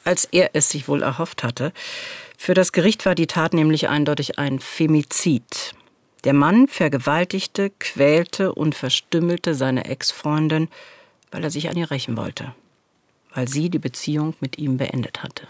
als 0.03 0.25
er 0.25 0.49
es 0.51 0.69
sich 0.69 0.89
wohl 0.89 1.01
erhofft 1.01 1.43
hatte. 1.43 1.71
Für 2.37 2.53
das 2.53 2.71
Gericht 2.71 3.05
war 3.05 3.15
die 3.15 3.27
Tat 3.27 3.53
nämlich 3.53 3.89
eindeutig 3.89 4.37
ein 4.39 4.59
Femizid. 4.59 5.73
Der 6.23 6.33
Mann 6.33 6.67
vergewaltigte, 6.67 7.71
quälte 7.79 8.53
und 8.53 8.75
verstümmelte 8.75 9.53
seine 9.53 9.85
Ex-Freundin, 9.85 10.69
weil 11.31 11.43
er 11.43 11.51
sich 11.51 11.69
an 11.69 11.77
ihr 11.77 11.91
rächen 11.91 12.17
wollte, 12.17 12.55
weil 13.33 13.47
sie 13.47 13.69
die 13.69 13.79
Beziehung 13.79 14.33
mit 14.39 14.57
ihm 14.57 14.77
beendet 14.77 15.21
hatte. 15.21 15.47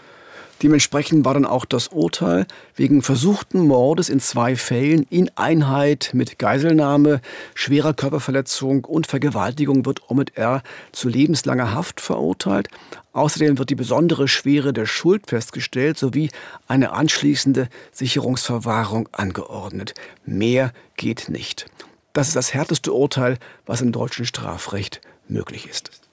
Dementsprechend 0.62 1.26
war 1.26 1.34
dann 1.34 1.44
auch 1.44 1.66
das 1.66 1.88
Urteil 1.88 2.46
wegen 2.74 3.02
versuchten 3.02 3.66
Mordes 3.66 4.08
in 4.08 4.20
zwei 4.20 4.56
Fällen 4.56 5.06
in 5.10 5.30
Einheit 5.36 6.10
mit 6.14 6.38
Geiselnahme, 6.38 7.20
schwerer 7.54 7.92
Körperverletzung 7.92 8.86
und 8.86 9.06
Vergewaltigung 9.06 9.84
wird 9.84 10.10
Omid 10.10 10.36
R. 10.36 10.62
zu 10.92 11.10
lebenslanger 11.10 11.74
Haft 11.74 12.00
verurteilt. 12.00 12.68
Außerdem 13.12 13.58
wird 13.58 13.68
die 13.68 13.74
besondere 13.74 14.28
Schwere 14.28 14.72
der 14.72 14.86
Schuld 14.86 15.28
festgestellt 15.28 15.98
sowie 15.98 16.30
eine 16.68 16.92
anschließende 16.92 17.68
Sicherungsverwahrung 17.92 19.10
angeordnet. 19.12 19.92
Mehr 20.24 20.72
geht 20.96 21.28
nicht. 21.28 21.66
Das 22.14 22.28
ist 22.28 22.36
das 22.36 22.54
härteste 22.54 22.94
Urteil, 22.94 23.38
was 23.66 23.82
im 23.82 23.92
deutschen 23.92 24.24
Strafrecht 24.24 25.02
möglich 25.28 25.68
ist 25.68 26.05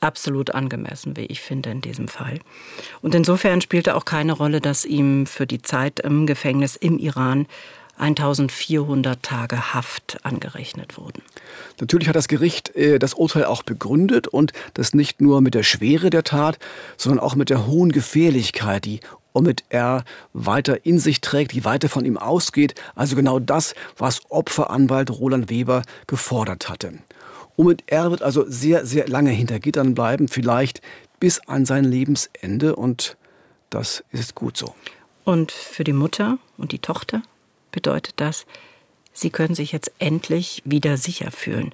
absolut 0.00 0.54
angemessen, 0.54 1.16
wie 1.16 1.26
ich 1.26 1.40
finde, 1.40 1.70
in 1.70 1.80
diesem 1.80 2.08
Fall. 2.08 2.40
Und 3.02 3.14
insofern 3.14 3.60
spielte 3.60 3.94
auch 3.96 4.04
keine 4.04 4.32
Rolle, 4.32 4.60
dass 4.60 4.84
ihm 4.84 5.26
für 5.26 5.46
die 5.46 5.62
Zeit 5.62 6.00
im 6.00 6.26
Gefängnis 6.26 6.76
im 6.76 6.98
Iran 6.98 7.46
1400 8.00 9.22
Tage 9.22 9.74
Haft 9.74 10.18
angerechnet 10.22 10.96
wurden. 10.96 11.22
Natürlich 11.80 12.08
hat 12.08 12.16
das 12.16 12.28
Gericht 12.28 12.74
äh, 12.74 12.98
das 12.98 13.14
Urteil 13.14 13.44
auch 13.44 13.62
begründet 13.62 14.26
und 14.26 14.52
das 14.74 14.94
nicht 14.94 15.20
nur 15.20 15.42
mit 15.42 15.54
der 15.54 15.62
Schwere 15.62 16.08
der 16.08 16.24
Tat, 16.24 16.58
sondern 16.96 17.20
auch 17.20 17.34
mit 17.34 17.50
der 17.50 17.66
hohen 17.66 17.92
Gefährlichkeit, 17.92 18.86
die 18.86 19.00
Omid 19.32 19.64
R. 19.68 20.04
weiter 20.32 20.84
in 20.84 20.98
sich 20.98 21.20
trägt, 21.20 21.52
die 21.52 21.64
weiter 21.64 21.88
von 21.88 22.04
ihm 22.04 22.18
ausgeht. 22.18 22.74
Also 22.94 23.16
genau 23.16 23.38
das, 23.38 23.74
was 23.96 24.22
Opferanwalt 24.30 25.10
Roland 25.10 25.50
Weber 25.50 25.82
gefordert 26.06 26.68
hatte. 26.68 26.94
Omid 27.60 27.84
R. 27.88 28.10
wird 28.10 28.22
also 28.22 28.46
sehr, 28.48 28.86
sehr 28.86 29.06
lange 29.06 29.30
hinter 29.30 29.60
Gittern 29.60 29.94
bleiben, 29.94 30.28
vielleicht 30.28 30.80
bis 31.18 31.40
an 31.46 31.66
sein 31.66 31.84
Lebensende 31.84 32.74
und 32.74 33.18
das 33.68 34.02
ist 34.12 34.34
gut 34.34 34.56
so. 34.56 34.74
Und 35.24 35.52
für 35.52 35.84
die 35.84 35.92
Mutter 35.92 36.38
und 36.56 36.72
die 36.72 36.78
Tochter? 36.78 37.22
bedeutet 37.70 38.14
das, 38.16 38.46
Sie 39.12 39.28
können 39.30 39.54
sich 39.54 39.72
jetzt 39.72 39.92
endlich 39.98 40.62
wieder 40.64 40.96
sicher 40.96 41.30
fühlen. 41.30 41.72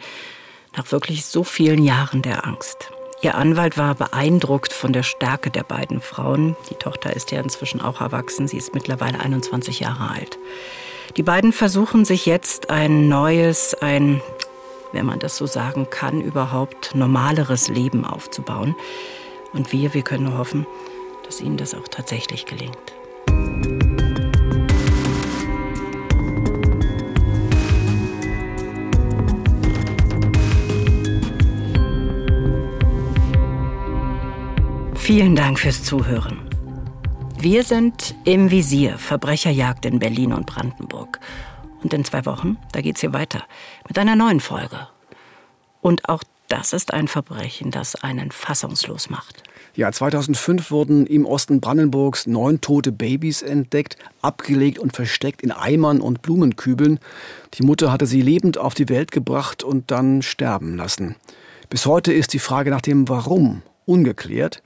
Nach 0.77 0.91
wirklich 0.91 1.25
so 1.25 1.45
vielen 1.45 1.85
Jahren 1.85 2.23
der 2.23 2.47
Angst. 2.47 2.91
Ihr 3.23 3.37
Anwalt 3.37 3.79
war 3.79 3.95
beeindruckt 3.95 4.73
von 4.73 4.93
der 4.93 5.05
Stärke 5.05 5.51
der 5.51 5.63
beiden 5.63 6.01
Frauen. 6.01 6.57
Die 6.71 6.75
Tochter 6.75 7.15
ist 7.15 7.31
ja 7.31 7.41
inzwischen 7.41 7.81
auch 7.81 8.01
erwachsen. 8.01 8.49
Sie 8.49 8.57
ist 8.57 8.75
mittlerweile 8.75 9.21
21 9.21 9.81
Jahre 9.81 10.11
alt. 10.11 10.39
Die 11.17 11.23
beiden 11.23 11.53
versuchen 11.53 12.05
sich 12.05 12.27
jetzt 12.27 12.69
ein 12.69 13.09
neues, 13.09 13.75
ein, 13.75 14.21
wenn 14.97 15.05
man 15.05 15.19
das 15.19 15.37
so 15.37 15.47
sagen 15.47 15.89
kann, 15.91 16.23
überhaupt 16.23 16.95
normaleres 16.95 17.69
Leben 17.69 18.07
aufzubauen. 18.07 18.75
Und 19.53 19.71
wir, 19.71 19.93
wir 19.93 20.01
können 20.01 20.25
nur 20.25 20.39
hoffen, 20.39 20.67
dass 21.27 21.43
ihnen 21.43 21.59
das 21.59 21.75
auch 21.75 21.87
tatsächlich 21.87 22.47
gelingt. 22.47 22.95
Vielen 34.95 35.37
Dank 35.37 35.59
fürs 35.59 35.85
Zuhören. 35.85 36.49
Wir 37.39 37.65
sind 37.65 38.15
im 38.25 38.51
Visier, 38.51 38.97
Verbrecherjagd 38.97 39.85
in 39.85 39.99
Berlin 39.99 40.33
und 40.33 40.47
Brandenburg. 40.47 41.21
Und 41.83 41.93
in 41.93 42.05
zwei 42.05 42.25
Wochen, 42.27 42.57
da 42.73 42.81
geht's 42.81 43.01
hier 43.01 43.13
weiter 43.13 43.43
mit 43.87 43.99
einer 43.99 44.17
neuen 44.17 44.41
Folge. 44.41 44.89
Und 45.81 46.09
auch 46.09 46.23
das 46.49 46.73
ist 46.73 46.93
ein 46.93 47.09
Verbrechen, 47.09 47.71
das 47.71 47.97
einen 47.97 48.31
fassungslos 48.31 49.11
macht. 49.11 49.43
Ja, 49.75 49.93
2005 49.93 50.71
wurden 50.71 51.07
im 51.07 51.27
Osten 51.27 51.61
Brandenburgs 51.61 52.27
neun 52.27 52.61
tote 52.61 52.93
Babys 52.93 53.43
entdeckt, 53.43 53.99
abgelegt 54.23 54.79
und 54.79 54.95
versteckt 54.97 55.43
in 55.43 55.53
Eimern 55.53 56.01
und 56.01 56.23
Blumenkübeln. 56.23 56.99
Die 57.55 57.63
Mutter 57.63 57.93
hatte 57.93 58.07
sie 58.07 58.23
lebend 58.23 58.57
auf 58.57 58.75
die 58.75 58.89
Welt 58.89 59.11
gebracht 59.11 59.63
und 59.63 59.91
dann 59.91 60.23
sterben 60.23 60.77
lassen. 60.77 61.17
Bis 61.69 61.85
heute 61.85 62.13
ist 62.13 62.33
die 62.33 62.39
Frage 62.39 62.71
nach 62.71 62.81
dem 62.81 63.09
Warum 63.09 63.63
ungeklärt. 63.85 64.63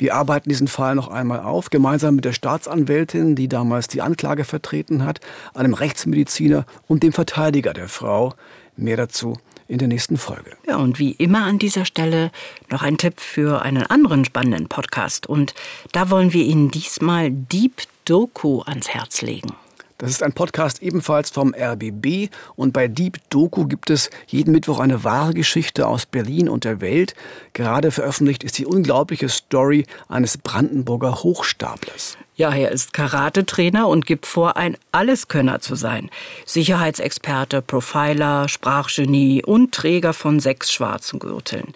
Wir 0.00 0.14
arbeiten 0.14 0.48
diesen 0.48 0.66
Fall 0.66 0.94
noch 0.94 1.08
einmal 1.08 1.40
auf, 1.40 1.68
gemeinsam 1.68 2.14
mit 2.14 2.24
der 2.24 2.32
Staatsanwältin, 2.32 3.34
die 3.36 3.48
damals 3.48 3.86
die 3.86 4.00
Anklage 4.00 4.44
vertreten 4.44 5.04
hat, 5.04 5.20
einem 5.52 5.74
Rechtsmediziner 5.74 6.64
und 6.88 7.02
dem 7.02 7.12
Verteidiger 7.12 7.74
der 7.74 7.86
Frau. 7.86 8.32
Mehr 8.76 8.96
dazu 8.96 9.36
in 9.68 9.76
der 9.76 9.88
nächsten 9.88 10.16
Folge. 10.16 10.56
Ja, 10.66 10.78
und 10.78 10.98
wie 10.98 11.10
immer 11.10 11.44
an 11.44 11.58
dieser 11.58 11.84
Stelle 11.84 12.30
noch 12.70 12.80
ein 12.80 12.96
Tipp 12.96 13.20
für 13.20 13.60
einen 13.60 13.82
anderen 13.82 14.24
spannenden 14.24 14.68
Podcast. 14.68 15.26
Und 15.26 15.52
da 15.92 16.08
wollen 16.08 16.32
wir 16.32 16.44
Ihnen 16.44 16.70
diesmal 16.70 17.30
Deep 17.30 17.82
Doku 18.06 18.62
ans 18.62 18.88
Herz 18.88 19.20
legen. 19.20 19.52
Das 20.00 20.10
ist 20.10 20.22
ein 20.22 20.32
Podcast 20.32 20.82
ebenfalls 20.82 21.28
vom 21.28 21.54
RBB 21.54 22.30
und 22.56 22.72
bei 22.72 22.88
Deep 22.88 23.18
Doku 23.28 23.66
gibt 23.66 23.90
es 23.90 24.08
jeden 24.26 24.50
Mittwoch 24.50 24.80
eine 24.80 25.04
wahre 25.04 25.34
Geschichte 25.34 25.86
aus 25.86 26.06
Berlin 26.06 26.48
und 26.48 26.64
der 26.64 26.80
Welt. 26.80 27.14
Gerade 27.52 27.90
veröffentlicht 27.90 28.42
ist 28.42 28.56
die 28.56 28.64
unglaubliche 28.64 29.28
Story 29.28 29.84
eines 30.08 30.38
Brandenburger 30.38 31.22
Hochstaplers. 31.22 32.16
Ja, 32.34 32.54
er 32.54 32.72
ist 32.72 32.94
Karate-Trainer 32.94 33.88
und 33.88 34.06
gibt 34.06 34.24
vor, 34.24 34.56
ein 34.56 34.78
Alleskönner 34.90 35.60
zu 35.60 35.74
sein. 35.74 36.08
Sicherheitsexperte, 36.46 37.60
Profiler, 37.60 38.48
Sprachgenie 38.48 39.44
und 39.44 39.72
Träger 39.72 40.14
von 40.14 40.40
sechs 40.40 40.72
schwarzen 40.72 41.18
Gürteln. 41.18 41.74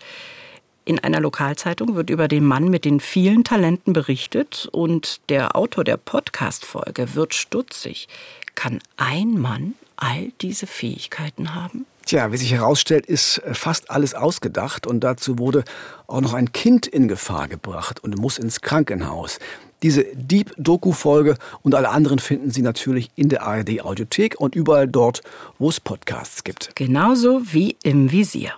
In 0.86 0.98
einer 0.98 1.20
Lokalzeitung 1.20 1.94
wird 1.94 2.10
über 2.10 2.28
den 2.28 2.44
Mann 2.44 2.68
mit 2.68 2.84
den 2.84 3.00
vielen 3.00 3.42
Talenten 3.42 3.94
berichtet 3.94 4.68
und 4.70 5.20
der 5.30 5.56
Autor 5.56 5.82
der 5.82 5.96
Podcast-Folge 5.96 7.14
wird 7.14 7.32
stutzig. 7.34 8.06
Kann 8.54 8.80
ein 8.98 9.38
Mann 9.40 9.74
all 9.96 10.32
diese 10.42 10.66
Fähigkeiten 10.66 11.54
haben? 11.54 11.86
Tja, 12.04 12.32
wie 12.32 12.36
sich 12.36 12.52
herausstellt, 12.52 13.06
ist 13.06 13.40
fast 13.52 13.90
alles 13.90 14.12
ausgedacht 14.12 14.86
und 14.86 15.00
dazu 15.00 15.38
wurde 15.38 15.64
auch 16.06 16.20
noch 16.20 16.34
ein 16.34 16.52
Kind 16.52 16.86
in 16.86 17.08
Gefahr 17.08 17.48
gebracht 17.48 18.04
und 18.04 18.18
muss 18.18 18.36
ins 18.36 18.60
Krankenhaus. 18.60 19.38
Diese 19.82 20.04
Deep-Doku-Folge 20.14 21.36
und 21.62 21.74
alle 21.74 21.88
anderen 21.88 22.18
finden 22.18 22.50
Sie 22.50 22.60
natürlich 22.60 23.10
in 23.16 23.30
der 23.30 23.42
ARD-Audiothek 23.42 24.38
und 24.38 24.54
überall 24.54 24.86
dort, 24.86 25.22
wo 25.58 25.70
es 25.70 25.80
Podcasts 25.80 26.44
gibt. 26.44 26.76
Genauso 26.76 27.40
wie 27.52 27.76
im 27.82 28.12
Visier. 28.12 28.52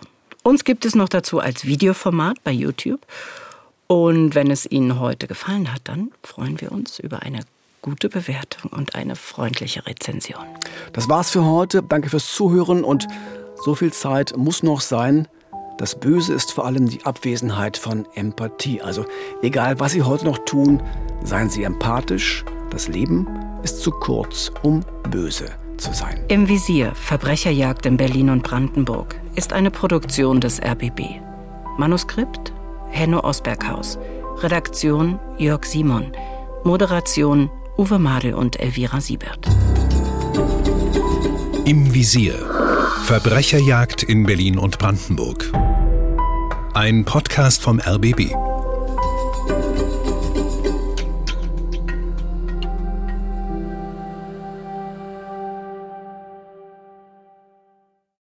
Uns 0.47 0.63
gibt 0.63 0.85
es 0.85 0.95
noch 0.95 1.09
dazu 1.09 1.41
als 1.41 1.65
Videoformat 1.65 2.45
bei 2.45 2.53
YouTube. 2.53 3.01
Und 3.89 4.37
wenn 4.37 4.49
es 4.49 4.65
Ihnen 4.65 5.01
heute 5.01 5.27
gefallen 5.27 5.73
hat, 5.73 5.81
dann 5.83 6.13
freuen 6.23 6.61
wir 6.61 6.71
uns 6.71 7.01
über 7.01 7.23
eine 7.23 7.41
gute 7.83 8.09
Bewertung 8.09 8.71
und 8.71 8.95
eine 8.95 9.17
freundliche 9.17 9.85
Rezension. 9.89 10.45
Das 10.93 11.09
war's 11.09 11.31
für 11.31 11.45
heute. 11.45 11.83
Danke 11.83 12.11
fürs 12.11 12.33
Zuhören 12.33 12.85
und 12.85 13.09
so 13.57 13.75
viel 13.75 13.93
Zeit 13.93 14.37
muss 14.37 14.63
noch 14.63 14.83
sein. 14.83 15.27
Das 15.79 15.99
Böse 15.99 16.33
ist 16.33 16.53
vor 16.53 16.65
allem 16.65 16.89
die 16.89 17.05
Abwesenheit 17.05 17.77
von 17.77 18.07
Empathie. 18.15 18.81
Also 18.81 19.05
egal, 19.43 19.81
was 19.81 19.91
Sie 19.91 20.05
heute 20.05 20.27
noch 20.27 20.39
tun, 20.45 20.81
seien 21.25 21.51
Sie 21.51 21.65
empathisch. 21.65 22.45
Das 22.71 22.87
Leben 22.87 23.27
ist 23.65 23.81
zu 23.81 23.91
kurz, 23.91 24.53
um 24.63 24.85
böse 25.11 25.57
zu 25.79 25.93
sein. 25.93 26.21
Im 26.29 26.49
Visier 26.49 26.93
Verbrecherjagd 26.95 27.87
in 27.87 27.97
Berlin 27.97 28.31
und 28.31 28.43
Brandenburg 28.43 29.21
ist 29.35 29.53
eine 29.53 29.71
Produktion 29.71 30.41
des 30.41 30.61
RBB. 30.61 31.21
Manuskript 31.79 32.53
Henno 32.91 33.21
Osberghaus. 33.21 33.99
Redaktion 34.39 35.19
Jörg 35.39 35.65
Simon. 35.65 36.13
Moderation 36.65 37.51
Uwe 37.79 37.99
Madel 37.99 38.35
und 38.35 38.59
Elvira 38.59 39.01
Siebert. 39.01 39.47
Im 41.65 41.93
Visier. 41.93 42.35
Verbrecherjagd 43.05 44.03
in 44.03 44.25
Berlin 44.25 44.59
und 44.59 44.79
Brandenburg. 44.79 45.53
Ein 46.75 47.05
Podcast 47.05 47.63
vom 47.63 47.81
RBB. 47.81 48.56